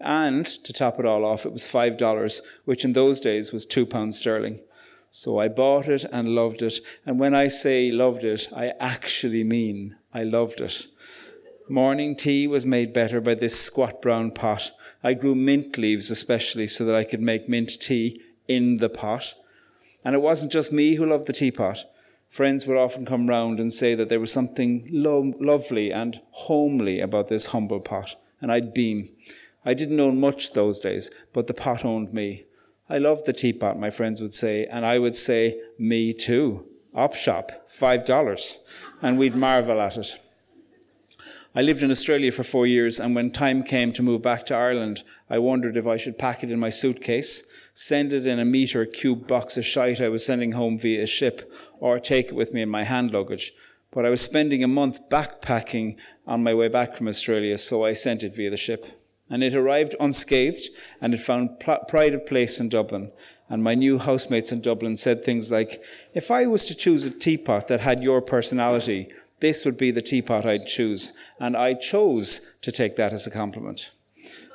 And 0.00 0.46
to 0.46 0.72
top 0.72 0.98
it 0.98 1.04
all 1.04 1.26
off, 1.26 1.44
it 1.44 1.52
was 1.52 1.66
$5, 1.66 2.40
which 2.64 2.86
in 2.86 2.94
those 2.94 3.20
days 3.20 3.52
was 3.52 3.66
£2 3.66 4.14
sterling. 4.14 4.60
So 5.16 5.38
I 5.38 5.46
bought 5.46 5.86
it 5.86 6.04
and 6.10 6.34
loved 6.34 6.60
it. 6.60 6.80
And 7.06 7.20
when 7.20 7.36
I 7.36 7.46
say 7.46 7.92
loved 7.92 8.24
it, 8.24 8.48
I 8.52 8.72
actually 8.80 9.44
mean 9.44 9.94
I 10.12 10.24
loved 10.24 10.60
it. 10.60 10.88
Morning 11.68 12.16
tea 12.16 12.48
was 12.48 12.66
made 12.66 12.92
better 12.92 13.20
by 13.20 13.36
this 13.36 13.58
squat 13.58 14.02
brown 14.02 14.32
pot. 14.32 14.72
I 15.04 15.14
grew 15.14 15.36
mint 15.36 15.78
leaves 15.78 16.10
especially 16.10 16.66
so 16.66 16.84
that 16.84 16.96
I 16.96 17.04
could 17.04 17.20
make 17.20 17.48
mint 17.48 17.80
tea 17.80 18.22
in 18.48 18.78
the 18.78 18.88
pot. 18.88 19.34
And 20.04 20.16
it 20.16 20.20
wasn't 20.20 20.50
just 20.50 20.72
me 20.72 20.96
who 20.96 21.06
loved 21.06 21.28
the 21.28 21.32
teapot. 21.32 21.84
Friends 22.28 22.66
would 22.66 22.76
often 22.76 23.06
come 23.06 23.28
round 23.28 23.60
and 23.60 23.72
say 23.72 23.94
that 23.94 24.08
there 24.08 24.18
was 24.18 24.32
something 24.32 24.88
lo- 24.90 25.34
lovely 25.38 25.92
and 25.92 26.20
homely 26.32 26.98
about 26.98 27.28
this 27.28 27.46
humble 27.46 27.78
pot, 27.78 28.16
and 28.42 28.50
I'd 28.50 28.74
beam. 28.74 29.10
I 29.64 29.74
didn't 29.74 30.00
own 30.00 30.18
much 30.18 30.54
those 30.54 30.80
days, 30.80 31.08
but 31.32 31.46
the 31.46 31.54
pot 31.54 31.84
owned 31.84 32.12
me. 32.12 32.46
I 32.88 32.98
loved 32.98 33.24
the 33.24 33.32
teapot, 33.32 33.78
my 33.78 33.90
friends 33.90 34.20
would 34.20 34.34
say, 34.34 34.66
and 34.66 34.84
I 34.84 34.98
would 34.98 35.16
say, 35.16 35.60
me 35.78 36.12
too. 36.12 36.66
Op 36.94 37.14
shop, 37.14 37.68
five 37.68 38.04
dollars. 38.04 38.60
And 39.00 39.18
we'd 39.18 39.34
marvel 39.34 39.80
at 39.80 39.96
it. 39.96 40.18
I 41.56 41.62
lived 41.62 41.82
in 41.82 41.90
Australia 41.90 42.32
for 42.32 42.42
four 42.42 42.66
years, 42.66 42.98
and 42.98 43.14
when 43.14 43.30
time 43.30 43.62
came 43.62 43.92
to 43.92 44.02
move 44.02 44.22
back 44.22 44.44
to 44.46 44.54
Ireland, 44.54 45.04
I 45.30 45.38
wondered 45.38 45.76
if 45.76 45.86
I 45.86 45.96
should 45.96 46.18
pack 46.18 46.42
it 46.42 46.50
in 46.50 46.58
my 46.58 46.68
suitcase, 46.68 47.44
send 47.72 48.12
it 48.12 48.26
in 48.26 48.40
a 48.40 48.44
metre 48.44 48.84
cube 48.86 49.28
box 49.28 49.56
of 49.56 49.64
shite 49.64 50.00
I 50.00 50.08
was 50.08 50.26
sending 50.26 50.52
home 50.52 50.78
via 50.78 51.06
ship, 51.06 51.50
or 51.78 52.00
take 52.00 52.26
it 52.26 52.34
with 52.34 52.52
me 52.52 52.62
in 52.62 52.68
my 52.68 52.82
hand 52.82 53.12
luggage. 53.12 53.52
But 53.92 54.04
I 54.04 54.10
was 54.10 54.20
spending 54.20 54.64
a 54.64 54.68
month 54.68 55.08
backpacking 55.08 55.96
on 56.26 56.42
my 56.42 56.52
way 56.54 56.66
back 56.66 56.96
from 56.96 57.06
Australia, 57.06 57.56
so 57.56 57.84
I 57.84 57.92
sent 57.92 58.24
it 58.24 58.34
via 58.34 58.50
the 58.50 58.56
ship. 58.56 58.86
And 59.30 59.42
it 59.42 59.54
arrived 59.54 59.96
unscathed, 59.98 60.68
and 61.00 61.14
it 61.14 61.20
found 61.20 61.58
pride 61.60 62.14
of 62.14 62.26
place 62.26 62.60
in 62.60 62.68
Dublin. 62.68 63.10
And 63.48 63.62
my 63.62 63.74
new 63.74 63.98
housemates 63.98 64.52
in 64.52 64.60
Dublin 64.60 64.96
said 64.96 65.20
things 65.20 65.50
like, 65.50 65.82
If 66.14 66.30
I 66.30 66.46
was 66.46 66.64
to 66.66 66.74
choose 66.74 67.04
a 67.04 67.10
teapot 67.10 67.68
that 67.68 67.80
had 67.80 68.02
your 68.02 68.22
personality, 68.22 69.08
this 69.40 69.64
would 69.64 69.76
be 69.76 69.90
the 69.90 70.02
teapot 70.02 70.46
I'd 70.46 70.66
choose. 70.66 71.12
And 71.38 71.56
I 71.56 71.74
chose 71.74 72.40
to 72.62 72.72
take 72.72 72.96
that 72.96 73.12
as 73.12 73.26
a 73.26 73.30
compliment. 73.30 73.90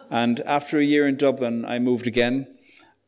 And 0.09 0.39
after 0.41 0.79
a 0.79 0.83
year 0.83 1.07
in 1.07 1.17
Dublin, 1.17 1.65
I 1.65 1.79
moved 1.79 2.07
again 2.07 2.47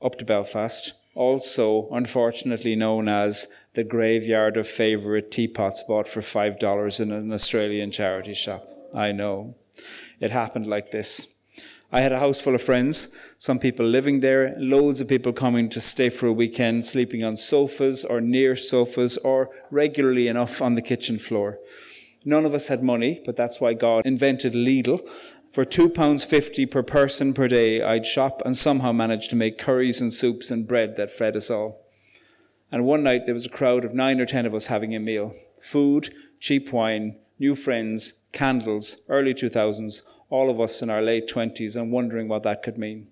up 0.02 0.18
to 0.20 0.26
Belfast, 0.26 0.94
also 1.16 1.90
unfortunately 1.92 2.76
known 2.76 3.08
as 3.08 3.48
the 3.74 3.84
graveyard 3.84 4.58
of 4.58 4.68
favourite 4.68 5.32
teapots 5.32 5.84
bought 5.84 6.08
for 6.08 6.22
$5 6.22 7.00
in 7.00 7.12
an 7.12 7.34
Australian 7.34 7.92
charity 7.92 8.34
shop. 8.34 8.68
I 8.94 9.12
know. 9.12 9.56
It 10.20 10.32
happened 10.32 10.68
like 10.68 10.92
this. 10.92 11.28
I 11.94 12.02
had 12.02 12.14
a 12.14 12.20
house 12.20 12.40
full 12.40 12.56
of 12.56 12.62
friends, 12.62 13.10
some 13.38 13.60
people 13.60 13.86
living 13.86 14.22
there, 14.22 14.56
loads 14.58 15.02
of 15.02 15.10
people 15.10 15.34
coming 15.34 15.68
to 15.70 15.82
stay 15.82 16.10
for 16.10 16.28
a 16.28 16.34
weekend, 16.34 16.86
sleeping 16.86 17.22
on 17.22 17.36
sofas 17.36 18.06
or 18.06 18.22
near 18.22 18.56
sofas 18.56 19.18
or 19.18 19.50
regularly 19.70 20.30
enough 20.30 20.62
on 20.62 20.76
the 20.76 20.82
kitchen 20.82 21.20
floor. 21.20 21.60
None 22.24 22.46
of 22.46 22.54
us 22.54 22.68
had 22.68 22.82
money, 22.82 23.22
but 23.26 23.36
that's 23.36 23.60
why 23.60 23.74
God 23.74 24.06
invented 24.06 24.54
Lidl. 24.54 25.06
For 25.52 25.66
£2.50 25.66 26.72
per 26.72 26.82
person 26.82 27.34
per 27.34 27.50
day, 27.50 27.82
I'd 27.82 28.06
shop 28.06 28.42
and 28.46 28.56
somehow 28.56 28.94
manage 28.94 29.28
to 29.30 29.36
make 29.36 29.58
curries 29.58 30.00
and 30.00 30.14
soups 30.14 30.50
and 30.50 30.66
bread 30.66 30.96
that 30.96 31.12
fed 31.12 31.36
us 31.36 31.50
all. 31.50 31.82
And 32.72 32.86
one 32.86 33.04
night 33.04 33.26
there 33.26 33.34
was 33.34 33.46
a 33.46 33.50
crowd 33.50 33.84
of 33.84 33.94
nine 33.94 34.22
or 34.22 34.26
ten 34.26 34.46
of 34.46 34.54
us 34.54 34.68
having 34.68 34.96
a 34.96 35.00
meal. 35.00 35.34
Food, 35.62 36.14
cheap 36.40 36.72
wine, 36.72 37.18
new 37.38 37.54
friends, 37.54 38.14
candles, 38.32 38.98
early 39.10 39.34
2000s, 39.34 40.04
all 40.32 40.50
of 40.50 40.60
us 40.60 40.82
in 40.82 40.90
our 40.90 41.02
late 41.04 41.30
20s 41.30 41.76
and 41.76 41.92
wondering 41.92 42.28
what 42.28 42.42
that 42.42 42.64
could 42.64 42.78
mean. 42.78 43.08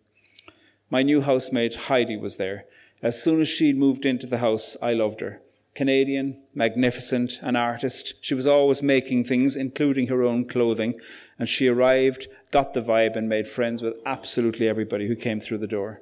My 0.89 1.03
new 1.03 1.21
housemate, 1.21 1.75
Heidi, 1.75 2.17
was 2.17 2.37
there. 2.37 2.65
As 3.03 3.21
soon 3.21 3.41
as 3.41 3.47
she'd 3.47 3.77
moved 3.77 4.05
into 4.05 4.25
the 4.25 4.39
house, 4.39 4.75
I 4.81 4.93
loved 4.93 5.19
her. 5.19 5.41
Canadian, 5.75 6.41
magnificent, 6.55 7.39
an 7.41 7.55
artist. 7.55 8.15
She 8.21 8.33
was 8.33 8.47
always 8.47 8.81
making 8.81 9.25
things, 9.25 9.55
including 9.55 10.07
her 10.07 10.23
own 10.23 10.45
clothing. 10.45 10.99
And 11.37 11.47
she 11.47 11.67
arrived, 11.67 12.27
got 12.51 12.73
the 12.73 12.81
vibe, 12.81 13.15
and 13.15 13.29
made 13.29 13.47
friends 13.47 13.83
with 13.83 13.93
absolutely 14.05 14.67
everybody 14.67 15.07
who 15.07 15.15
came 15.15 15.39
through 15.39 15.59
the 15.59 15.67
door. 15.67 16.01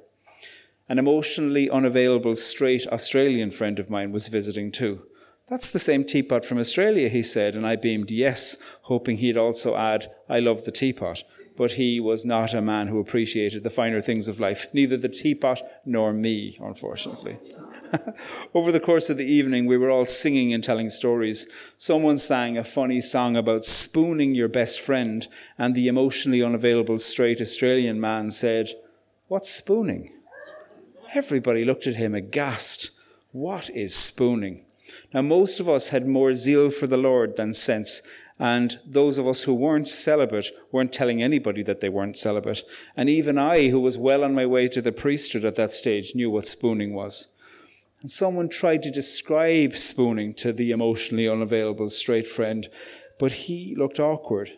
An 0.88 0.98
emotionally 0.98 1.68
unavailable 1.68 2.34
straight 2.34 2.86
Australian 2.86 3.50
friend 3.50 3.78
of 3.78 3.90
mine 3.90 4.10
was 4.10 4.28
visiting 4.28 4.72
too. 4.72 5.02
That's 5.48 5.70
the 5.70 5.78
same 5.78 6.04
teapot 6.04 6.44
from 6.44 6.58
Australia, 6.58 7.08
he 7.08 7.22
said, 7.22 7.54
and 7.54 7.66
I 7.66 7.76
beamed 7.76 8.10
yes, 8.10 8.58
hoping 8.82 9.16
he'd 9.16 9.38
also 9.38 9.76
add, 9.76 10.10
I 10.28 10.40
love 10.40 10.64
the 10.64 10.72
teapot. 10.72 11.24
But 11.56 11.72
he 11.72 11.98
was 11.98 12.24
not 12.24 12.54
a 12.54 12.60
man 12.60 12.86
who 12.86 13.00
appreciated 13.00 13.64
the 13.64 13.70
finer 13.70 14.00
things 14.00 14.28
of 14.28 14.38
life, 14.38 14.68
neither 14.72 14.96
the 14.96 15.08
teapot 15.08 15.60
nor 15.84 16.12
me, 16.12 16.56
unfortunately. 16.60 17.38
Over 18.54 18.70
the 18.70 18.78
course 18.78 19.10
of 19.10 19.16
the 19.16 19.26
evening, 19.26 19.66
we 19.66 19.76
were 19.76 19.90
all 19.90 20.06
singing 20.06 20.52
and 20.52 20.62
telling 20.62 20.88
stories. 20.88 21.48
Someone 21.76 22.18
sang 22.18 22.56
a 22.56 22.62
funny 22.62 23.00
song 23.00 23.34
about 23.34 23.64
spooning 23.64 24.36
your 24.36 24.48
best 24.48 24.80
friend, 24.80 25.26
and 25.56 25.74
the 25.74 25.88
emotionally 25.88 26.42
unavailable 26.42 26.98
straight 26.98 27.40
Australian 27.40 28.00
man 28.00 28.30
said, 28.30 28.68
What's 29.26 29.50
spooning? 29.50 30.12
Everybody 31.14 31.64
looked 31.64 31.86
at 31.86 31.96
him 31.96 32.14
aghast. 32.14 32.90
What 33.32 33.68
is 33.70 33.96
spooning? 33.96 34.64
Now, 35.14 35.22
most 35.22 35.58
of 35.58 35.68
us 35.68 35.88
had 35.88 36.06
more 36.06 36.34
zeal 36.34 36.70
for 36.70 36.86
the 36.86 36.98
Lord 36.98 37.36
than 37.36 37.54
sense, 37.54 38.02
and 38.38 38.78
those 38.86 39.18
of 39.18 39.26
us 39.26 39.44
who 39.44 39.54
weren't 39.54 39.88
celibate 39.88 40.50
weren't 40.70 40.92
telling 40.92 41.22
anybody 41.22 41.62
that 41.62 41.80
they 41.80 41.88
weren't 41.88 42.16
celibate. 42.16 42.62
And 42.96 43.08
even 43.08 43.38
I, 43.38 43.68
who 43.68 43.80
was 43.80 43.96
well 43.96 44.22
on 44.22 44.34
my 44.34 44.46
way 44.46 44.68
to 44.68 44.82
the 44.82 44.92
priesthood 44.92 45.44
at 45.44 45.56
that 45.56 45.72
stage, 45.72 46.14
knew 46.14 46.30
what 46.30 46.46
spooning 46.46 46.92
was. 46.92 47.28
And 48.00 48.10
someone 48.10 48.48
tried 48.48 48.82
to 48.84 48.90
describe 48.90 49.76
spooning 49.76 50.34
to 50.34 50.52
the 50.52 50.70
emotionally 50.70 51.28
unavailable 51.28 51.88
straight 51.88 52.28
friend, 52.28 52.68
but 53.18 53.32
he 53.32 53.74
looked 53.76 53.98
awkward. 53.98 54.52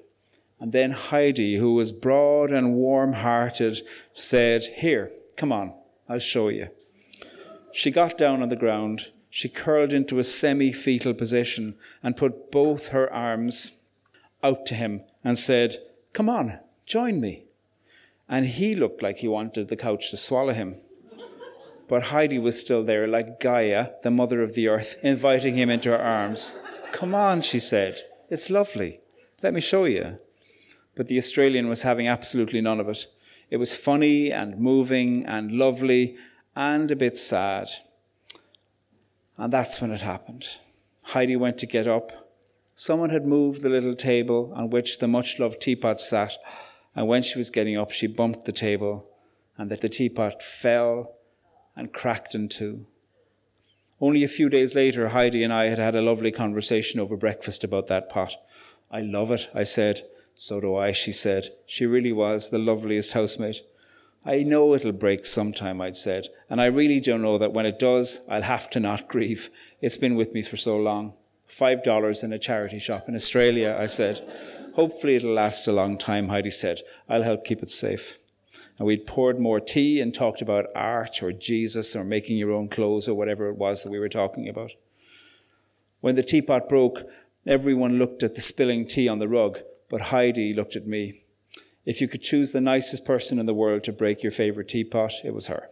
And 0.59 0.73
then 0.73 0.91
Heidi, 0.91 1.57
who 1.57 1.73
was 1.75 1.91
broad 1.91 2.51
and 2.51 2.75
warm 2.75 3.15
hearted, 3.15 3.81
said, 4.13 4.65
Here, 4.65 5.11
come 5.37 5.53
on, 5.53 5.73
I'll 6.07 6.19
show 6.19 6.49
you. 6.49 6.69
She 7.73 7.91
got 7.91 8.19
down 8.19 8.43
on 8.43 8.51
the 8.51 8.57
ground 8.57 9.07
she 9.31 9.49
curled 9.49 9.93
into 9.93 10.19
a 10.19 10.25
semi 10.25 10.73
fetal 10.73 11.15
position 11.15 11.77
and 12.03 12.17
put 12.17 12.51
both 12.51 12.89
her 12.89 13.11
arms 13.13 13.79
out 14.43 14.67
to 14.67 14.75
him 14.75 15.03
and 15.23 15.39
said, 15.39 15.77
Come 16.13 16.29
on, 16.29 16.59
join 16.85 17.21
me. 17.21 17.45
And 18.29 18.47
he 18.47 18.75
looked 18.75 19.03
like 19.03 19.19
he 19.19 19.29
wanted 19.29 19.69
the 19.69 19.77
couch 19.77 20.11
to 20.11 20.17
swallow 20.17 20.53
him. 20.53 20.81
But 21.89 22.05
Heidi 22.05 22.39
was 22.39 22.61
still 22.61 22.85
there, 22.85 23.09
like 23.09 23.41
Gaia, 23.41 23.91
the 24.03 24.11
mother 24.11 24.43
of 24.43 24.55
the 24.55 24.69
earth, 24.69 24.97
inviting 25.03 25.57
him 25.57 25.71
into 25.71 25.91
her 25.91 25.99
arms. 25.99 26.57
Come 26.93 27.15
on, 27.15 27.41
she 27.41 27.59
said. 27.59 28.03
It's 28.29 28.51
lovely. 28.51 29.01
Let 29.43 29.55
me 29.55 29.61
show 29.61 29.85
you. 29.85 30.19
But 30.95 31.07
the 31.07 31.19
Australian 31.19 31.69
was 31.69 31.83
having 31.83 32.07
absolutely 32.07 32.61
none 32.61 32.79
of 32.79 32.89
it. 32.89 33.07
It 33.49 33.57
was 33.57 33.75
funny 33.75 34.31
and 34.31 34.59
moving 34.59 35.25
and 35.27 35.51
lovely 35.53 36.17
and 36.55 36.91
a 36.91 36.97
bit 36.97 37.17
sad. 37.17 37.69
And 39.41 39.51
that's 39.51 39.81
when 39.81 39.91
it 39.91 40.03
happened. 40.03 40.59
Heidi 41.01 41.35
went 41.35 41.57
to 41.59 41.67
get 41.67 41.89
up. 41.89 42.31
Someone 42.75 43.09
had 43.09 43.25
moved 43.25 43.63
the 43.63 43.71
little 43.71 43.95
table 43.95 44.53
on 44.55 44.69
which 44.69 44.99
the 44.99 45.09
much 45.09 45.39
loved 45.39 45.63
teapot 45.63 45.99
sat, 45.99 46.37
and 46.95 47.09
when 47.09 47.23
she 47.23 47.39
was 47.39 47.49
getting 47.49 47.79
up, 47.79 47.91
she 47.91 48.07
bumped 48.07 48.45
the 48.45 48.53
table, 48.53 49.09
and 49.57 49.71
that 49.71 49.81
the 49.81 49.89
teapot 49.89 50.43
fell 50.43 51.15
and 51.75 51.95
cracked 51.95 52.35
in 52.35 52.51
two. 52.51 52.85
Only 53.99 54.25
a 54.25 54.29
few 54.29 54.51
days 54.51 54.75
later, 54.75 55.09
Heidi 55.09 55.43
and 55.43 55.55
I 55.55 55.71
had 55.71 55.79
had 55.79 55.95
a 55.95 56.03
lovely 56.03 56.33
conversation 56.33 57.01
over 57.01 57.17
breakfast 57.17 57.65
about 57.65 57.87
that 57.87 58.11
pot. 58.11 58.37
I 58.91 59.01
love 59.01 59.31
it, 59.31 59.49
I 59.55 59.63
said. 59.63 60.03
So 60.35 60.61
do 60.61 60.77
I, 60.77 60.93
she 60.93 61.13
said. 61.13 61.49
She 61.65 61.87
really 61.87 62.13
was 62.13 62.51
the 62.51 62.59
loveliest 62.59 63.13
housemate. 63.13 63.63
I 64.25 64.43
know 64.43 64.75
it'll 64.75 64.93
break 64.93 65.25
sometime, 65.25 65.81
I'd 65.81 65.97
said, 65.97 66.29
and 66.51 66.61
I 66.61 66.67
really 66.67 67.01
don't 67.01 67.23
know 67.23 67.39
that 67.39 67.55
when 67.55 67.65
it 67.65 67.79
does, 67.79 68.21
I'll 68.29 68.43
have 68.43 68.69
to 68.71 68.81
not 68.81 69.09
grieve. 69.09 69.49
It's 69.81 69.97
been 69.97 70.15
with 70.15 70.35
me 70.35 70.43
for 70.43 70.59
so 70.59 70.77
long. 70.77 71.15
Five 71.47 71.83
dollars 71.83 72.23
in 72.23 72.33
a 72.33 72.39
charity 72.39 72.79
shop 72.79 73.09
in 73.09 73.15
Australia, 73.15 73.77
I 73.81 73.87
said. 73.87 74.23
Hopefully 74.75 75.17
it'll 75.17 75.33
last 75.35 75.67
a 75.67 75.73
long 75.73 75.99
time, 75.99 76.29
Heidi 76.29 76.51
said. 76.51 76.83
I'll 77.09 77.23
help 77.23 77.45
keep 77.45 77.63
it 77.63 77.71
safe. 77.71 78.19
And 78.79 78.87
we'd 78.87 79.07
poured 79.07 79.41
more 79.41 79.59
tea 79.59 80.01
and 80.01 80.15
talked 80.15 80.41
about 80.41 80.67
art 80.75 81.23
or 81.23 81.33
Jesus 81.33 81.97
or 81.97 82.05
making 82.05 82.37
your 82.37 82.53
own 82.53 82.69
clothes 82.69 83.09
or 83.09 83.15
whatever 83.15 83.49
it 83.49 83.57
was 83.57 83.83
that 83.83 83.91
we 83.91 83.99
were 83.99 84.09
talking 84.09 84.49
about. 84.49 84.71
When 86.01 86.15
the 86.15 86.23
teapot 86.23 86.69
broke, 86.69 87.03
everyone 87.47 87.99
looked 87.99 88.23
at 88.23 88.35
the 88.35 88.41
spilling 88.41 88.87
tea 88.87 89.09
on 89.09 89.19
the 89.19 89.29
rug, 89.29 89.59
but 89.91 90.03
Heidi 90.03 90.55
looked 90.55 90.77
at 90.77 90.87
me. 90.87 91.25
If 91.87 92.01
you 92.01 92.09
could 92.09 92.23
choose 92.23 92.53
the 92.53 92.61
nicest 92.61 93.05
person 93.05 93.39
in 93.39 93.47
the 93.47 93.55
world 93.55 93.83
to 93.85 93.93
break 93.93 94.23
your 94.23 94.33
favorite 94.33 94.69
teapot, 94.69 95.15
it 95.25 95.35
was 95.35 95.47
her. 95.47 95.71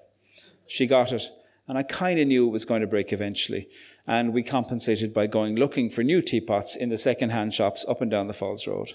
She 0.67 0.87
got 0.87 1.13
it, 1.13 1.31
and 1.67 1.77
I 1.77 1.83
kind 1.83 2.19
of 2.19 2.27
knew 2.27 2.47
it 2.47 2.53
was 2.53 2.65
going 2.65 2.81
to 2.81 2.87
break 2.87 3.13
eventually. 3.13 3.69
And 4.07 4.33
we 4.33 4.43
compensated 4.43 5.13
by 5.13 5.27
going 5.27 5.57
looking 5.57 5.91
for 5.91 6.03
new 6.03 6.23
teapots 6.23 6.77
in 6.77 6.89
the 6.89 6.97
second-hand 6.97 7.53
shops 7.53 7.85
up 7.87 8.01
and 8.01 8.11
down 8.11 8.27
the 8.27 8.33
Falls 8.33 8.67
Road. 8.67 8.95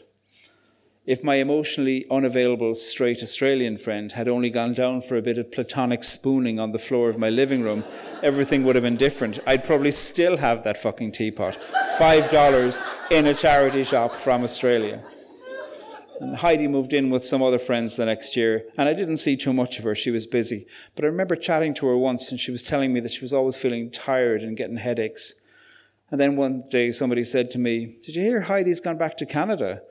If 1.06 1.21
my 1.21 1.36
emotionally 1.36 2.06
unavailable 2.10 2.73
straight 2.76 3.21
Australian 3.21 3.78
friend 3.78 4.13
had 4.13 4.30
only 4.30 4.49
gone 4.49 4.73
down 4.73 5.02
for 5.02 5.17
a 5.17 5.21
bit 5.21 5.38
of 5.38 5.52
platonic 5.52 6.02
spooning 6.02 6.60
on 6.60 6.71
the 6.71 6.80
floor 6.80 7.10
of 7.10 7.17
my 7.17 7.30
living 7.30 7.62
room, 7.62 7.84
everything 8.23 8.63
would 8.63 8.76
have 8.76 8.86
been 8.86 8.95
different. 8.95 9.38
I'd 9.45 9.65
probably 9.65 9.91
still 9.91 10.38
have 10.38 10.63
that 10.63 10.78
fucking 10.78 11.12
teapot. 11.12 11.58
Five 11.99 12.32
dollars 12.32 12.82
in 13.12 13.28
a 13.28 13.34
charity 13.34 13.84
shop 13.84 14.15
from 14.15 14.43
Australia. 14.43 15.04
And 16.23 16.38
Heidi 16.38 16.69
moved 16.69 16.93
in 16.93 17.09
with 17.09 17.25
some 17.25 17.43
other 17.43 17.59
friends 17.59 17.95
the 17.95 18.05
next 18.05 18.38
year, 18.38 18.65
and 18.77 18.88
I 18.88 18.93
didn't 18.93 19.17
see 19.17 19.36
too 19.36 19.51
much 19.51 19.77
of 19.77 19.83
her. 19.83 19.93
She 19.93 20.09
was 20.09 20.25
busy. 20.25 20.65
But 20.95 21.03
I 21.03 21.09
remember 21.09 21.36
chatting 21.36 21.73
to 21.75 21.88
her 21.88 21.97
once, 21.97 22.31
and 22.31 22.39
she 22.39 22.51
was 22.51 22.63
telling 22.63 22.93
me 22.93 23.01
that 23.01 23.12
she 23.12 23.19
was 23.19 23.33
always 23.33 23.57
feeling 23.57 23.91
tired 23.91 24.41
and 24.41 24.55
getting 24.55 24.77
headaches. 24.77 25.36
And 26.09 26.21
then 26.21 26.38
one 26.38 26.63
day 26.69 26.91
somebody 26.91 27.25
said 27.25 27.51
to 27.51 27.59
me, 27.59 27.97
Did 28.03 28.15
you 28.15 28.21
hear 28.21 28.41
Heidi's 28.41 28.79
gone 28.79 28.97
back 28.97 29.17
to 29.17 29.25
Canada? 29.25 29.81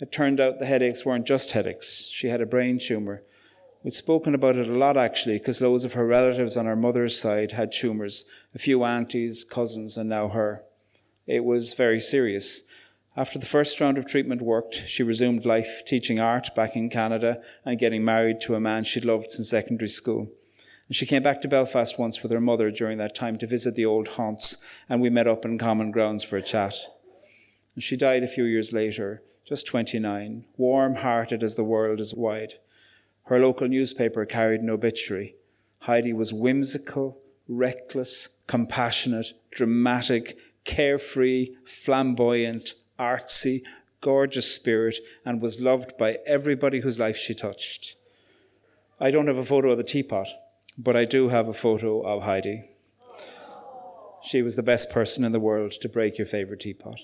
It 0.00 0.10
turned 0.10 0.40
out 0.40 0.58
the 0.58 0.66
headaches 0.66 1.04
weren't 1.04 1.26
just 1.26 1.50
headaches. 1.50 2.08
She 2.10 2.28
had 2.28 2.40
a 2.40 2.46
brain 2.46 2.78
tumour. 2.78 3.22
We'd 3.82 3.92
spoken 3.92 4.34
about 4.34 4.56
it 4.56 4.68
a 4.68 4.72
lot 4.72 4.96
actually, 4.96 5.38
because 5.38 5.60
loads 5.60 5.84
of 5.84 5.92
her 5.92 6.06
relatives 6.06 6.56
on 6.56 6.64
her 6.64 6.76
mother's 6.76 7.20
side 7.20 7.52
had 7.52 7.70
tumours, 7.72 8.24
a 8.54 8.58
few 8.58 8.84
aunties, 8.84 9.44
cousins, 9.44 9.98
and 9.98 10.08
now 10.08 10.28
her. 10.28 10.64
It 11.26 11.44
was 11.44 11.74
very 11.74 12.00
serious. 12.00 12.62
After 13.16 13.38
the 13.38 13.46
first 13.46 13.80
round 13.80 13.96
of 13.96 14.06
treatment 14.06 14.42
worked, 14.42 14.74
she 14.88 15.04
resumed 15.04 15.44
life 15.44 15.82
teaching 15.86 16.18
art 16.18 16.52
back 16.56 16.74
in 16.74 16.90
Canada 16.90 17.40
and 17.64 17.78
getting 17.78 18.04
married 18.04 18.40
to 18.40 18.56
a 18.56 18.60
man 18.60 18.82
she'd 18.82 19.04
loved 19.04 19.30
since 19.30 19.50
secondary 19.50 19.88
school. 19.88 20.32
And 20.88 20.96
she 20.96 21.06
came 21.06 21.22
back 21.22 21.40
to 21.42 21.48
Belfast 21.48 21.96
once 21.96 22.22
with 22.22 22.32
her 22.32 22.40
mother 22.40 22.72
during 22.72 22.98
that 22.98 23.14
time 23.14 23.38
to 23.38 23.46
visit 23.46 23.76
the 23.76 23.86
old 23.86 24.08
haunts, 24.08 24.58
and 24.88 25.00
we 25.00 25.10
met 25.10 25.28
up 25.28 25.44
in 25.44 25.58
common 25.58 25.92
grounds 25.92 26.24
for 26.24 26.36
a 26.36 26.42
chat. 26.42 26.74
And 27.76 27.84
she 27.84 27.96
died 27.96 28.24
a 28.24 28.28
few 28.28 28.44
years 28.44 28.72
later, 28.72 29.22
just 29.44 29.66
29, 29.66 30.44
warm 30.56 30.96
hearted 30.96 31.44
as 31.44 31.54
the 31.54 31.64
world 31.64 32.00
is 32.00 32.14
wide. 32.14 32.54
Her 33.26 33.38
local 33.38 33.68
newspaper 33.68 34.26
carried 34.26 34.60
an 34.60 34.70
obituary. 34.70 35.36
Heidi 35.80 36.12
was 36.12 36.32
whimsical, 36.32 37.20
reckless, 37.46 38.28
compassionate, 38.48 39.32
dramatic, 39.50 40.36
carefree, 40.64 41.50
flamboyant, 41.64 42.74
artsy, 42.98 43.62
gorgeous 44.00 44.54
spirit 44.54 44.96
and 45.24 45.40
was 45.40 45.60
loved 45.60 45.96
by 45.96 46.18
everybody 46.26 46.80
whose 46.80 46.98
life 46.98 47.16
she 47.16 47.34
touched. 47.34 47.96
I 49.00 49.10
don't 49.10 49.26
have 49.26 49.38
a 49.38 49.44
photo 49.44 49.72
of 49.72 49.78
the 49.78 49.84
teapot, 49.84 50.28
but 50.78 50.96
I 50.96 51.04
do 51.04 51.28
have 51.28 51.48
a 51.48 51.52
photo 51.52 52.00
of 52.02 52.22
Heidi. 52.22 52.70
She 54.22 54.42
was 54.42 54.56
the 54.56 54.62
best 54.62 54.90
person 54.90 55.24
in 55.24 55.32
the 55.32 55.40
world 55.40 55.72
to 55.72 55.88
break 55.88 56.18
your 56.18 56.26
favorite 56.26 56.60
teapot. 56.60 56.98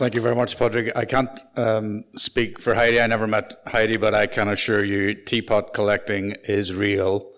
Thank 0.00 0.14
you 0.14 0.22
very 0.22 0.34
much, 0.34 0.56
Padraig. 0.56 0.92
I 0.96 1.04
can't 1.04 1.44
um, 1.56 2.04
speak 2.16 2.58
for 2.58 2.74
Heidi. 2.74 3.02
I 3.02 3.06
never 3.06 3.26
met 3.26 3.56
Heidi, 3.66 3.98
but 3.98 4.14
I 4.14 4.26
can 4.26 4.48
assure 4.48 4.82
you 4.82 5.12
teapot 5.12 5.74
collecting 5.74 6.36
is 6.44 6.74
real. 6.74 7.28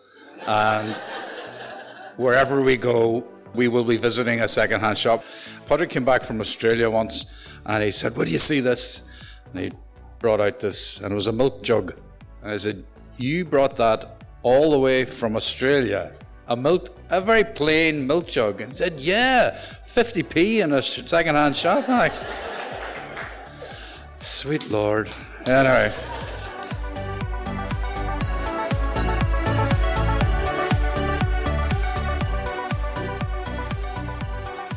And 0.46 0.96
wherever 2.16 2.62
we 2.62 2.77
go, 2.77 3.27
we 3.53 3.66
will 3.66 3.83
be 3.83 3.96
visiting 3.96 4.42
a 4.42 4.46
second-hand 4.46 4.96
shop. 4.96 5.25
Padraig 5.66 5.90
came 5.90 6.05
back 6.05 6.22
from 6.22 6.40
Australia 6.40 6.88
once 6.88 7.27
and 7.66 7.83
he 7.83 7.90
said, 7.90 8.16
Where 8.16 8.27
do 8.27 8.31
you 8.31 8.38
see 8.38 8.61
this? 8.61 9.03
And 9.53 9.64
he 9.64 9.72
brought 10.20 10.40
out 10.40 10.61
this, 10.61 11.01
and 11.01 11.11
it 11.11 11.16
was 11.16 11.27
a 11.27 11.33
milk 11.33 11.64
jug. 11.64 11.98
And 12.42 12.53
I 12.53 12.59
said, 12.59 12.85
You 13.18 13.44
brought 13.44 13.77
that 13.79 14.22
all 14.44 14.70
the 14.70 14.79
way 14.79 15.05
from 15.05 15.35
Australia? 15.35 16.12
A 16.46 16.55
milk, 16.55 16.96
a 17.11 17.20
very 17.20 17.42
plain 17.42 18.07
milk 18.07 18.29
jug. 18.29 18.61
And 18.61 18.70
he 18.70 18.79
said, 18.79 19.01
Yeah, 19.01 19.59
50p 19.88 20.62
in 20.62 20.72
a 20.75 20.81
second-hand 20.81 21.57
shop. 21.57 21.88
I'm 24.22 24.26
like, 24.26 24.28
Sweet 24.28 24.70
Lord. 24.70 25.11
Anyway. 25.46 25.92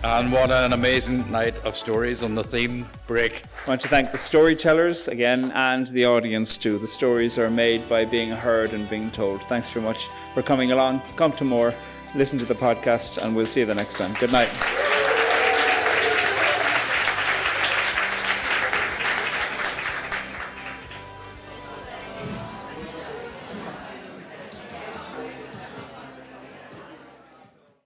And 0.03 0.31
what 0.31 0.51
an 0.51 0.73
amazing 0.73 1.29
night 1.31 1.55
of 1.63 1.75
stories 1.75 2.23
on 2.23 2.33
the 2.33 2.43
theme 2.43 2.87
break. 3.05 3.43
I 3.65 3.69
want 3.69 3.81
to 3.81 3.87
thank 3.87 4.11
the 4.11 4.17
storytellers 4.17 5.07
again 5.07 5.51
and 5.53 5.87
the 5.87 6.05
audience 6.05 6.57
too. 6.57 6.79
The 6.79 6.87
stories 6.87 7.37
are 7.37 7.49
made 7.49 7.87
by 7.87 8.05
being 8.05 8.29
heard 8.29 8.73
and 8.73 8.89
being 8.89 9.11
told. 9.11 9.43
Thanks 9.43 9.69
very 9.69 9.85
much 9.85 10.09
for 10.33 10.41
coming 10.41 10.71
along. 10.71 11.01
Come 11.17 11.33
to 11.33 11.43
more, 11.43 11.73
listen 12.15 12.39
to 12.39 12.45
the 12.45 12.55
podcast, 12.55 13.21
and 13.23 13.35
we'll 13.35 13.45
see 13.45 13.59
you 13.59 13.65
the 13.65 13.75
next 13.75 13.97
time. 13.97 14.15
Good 14.19 14.31
night. 14.31 14.49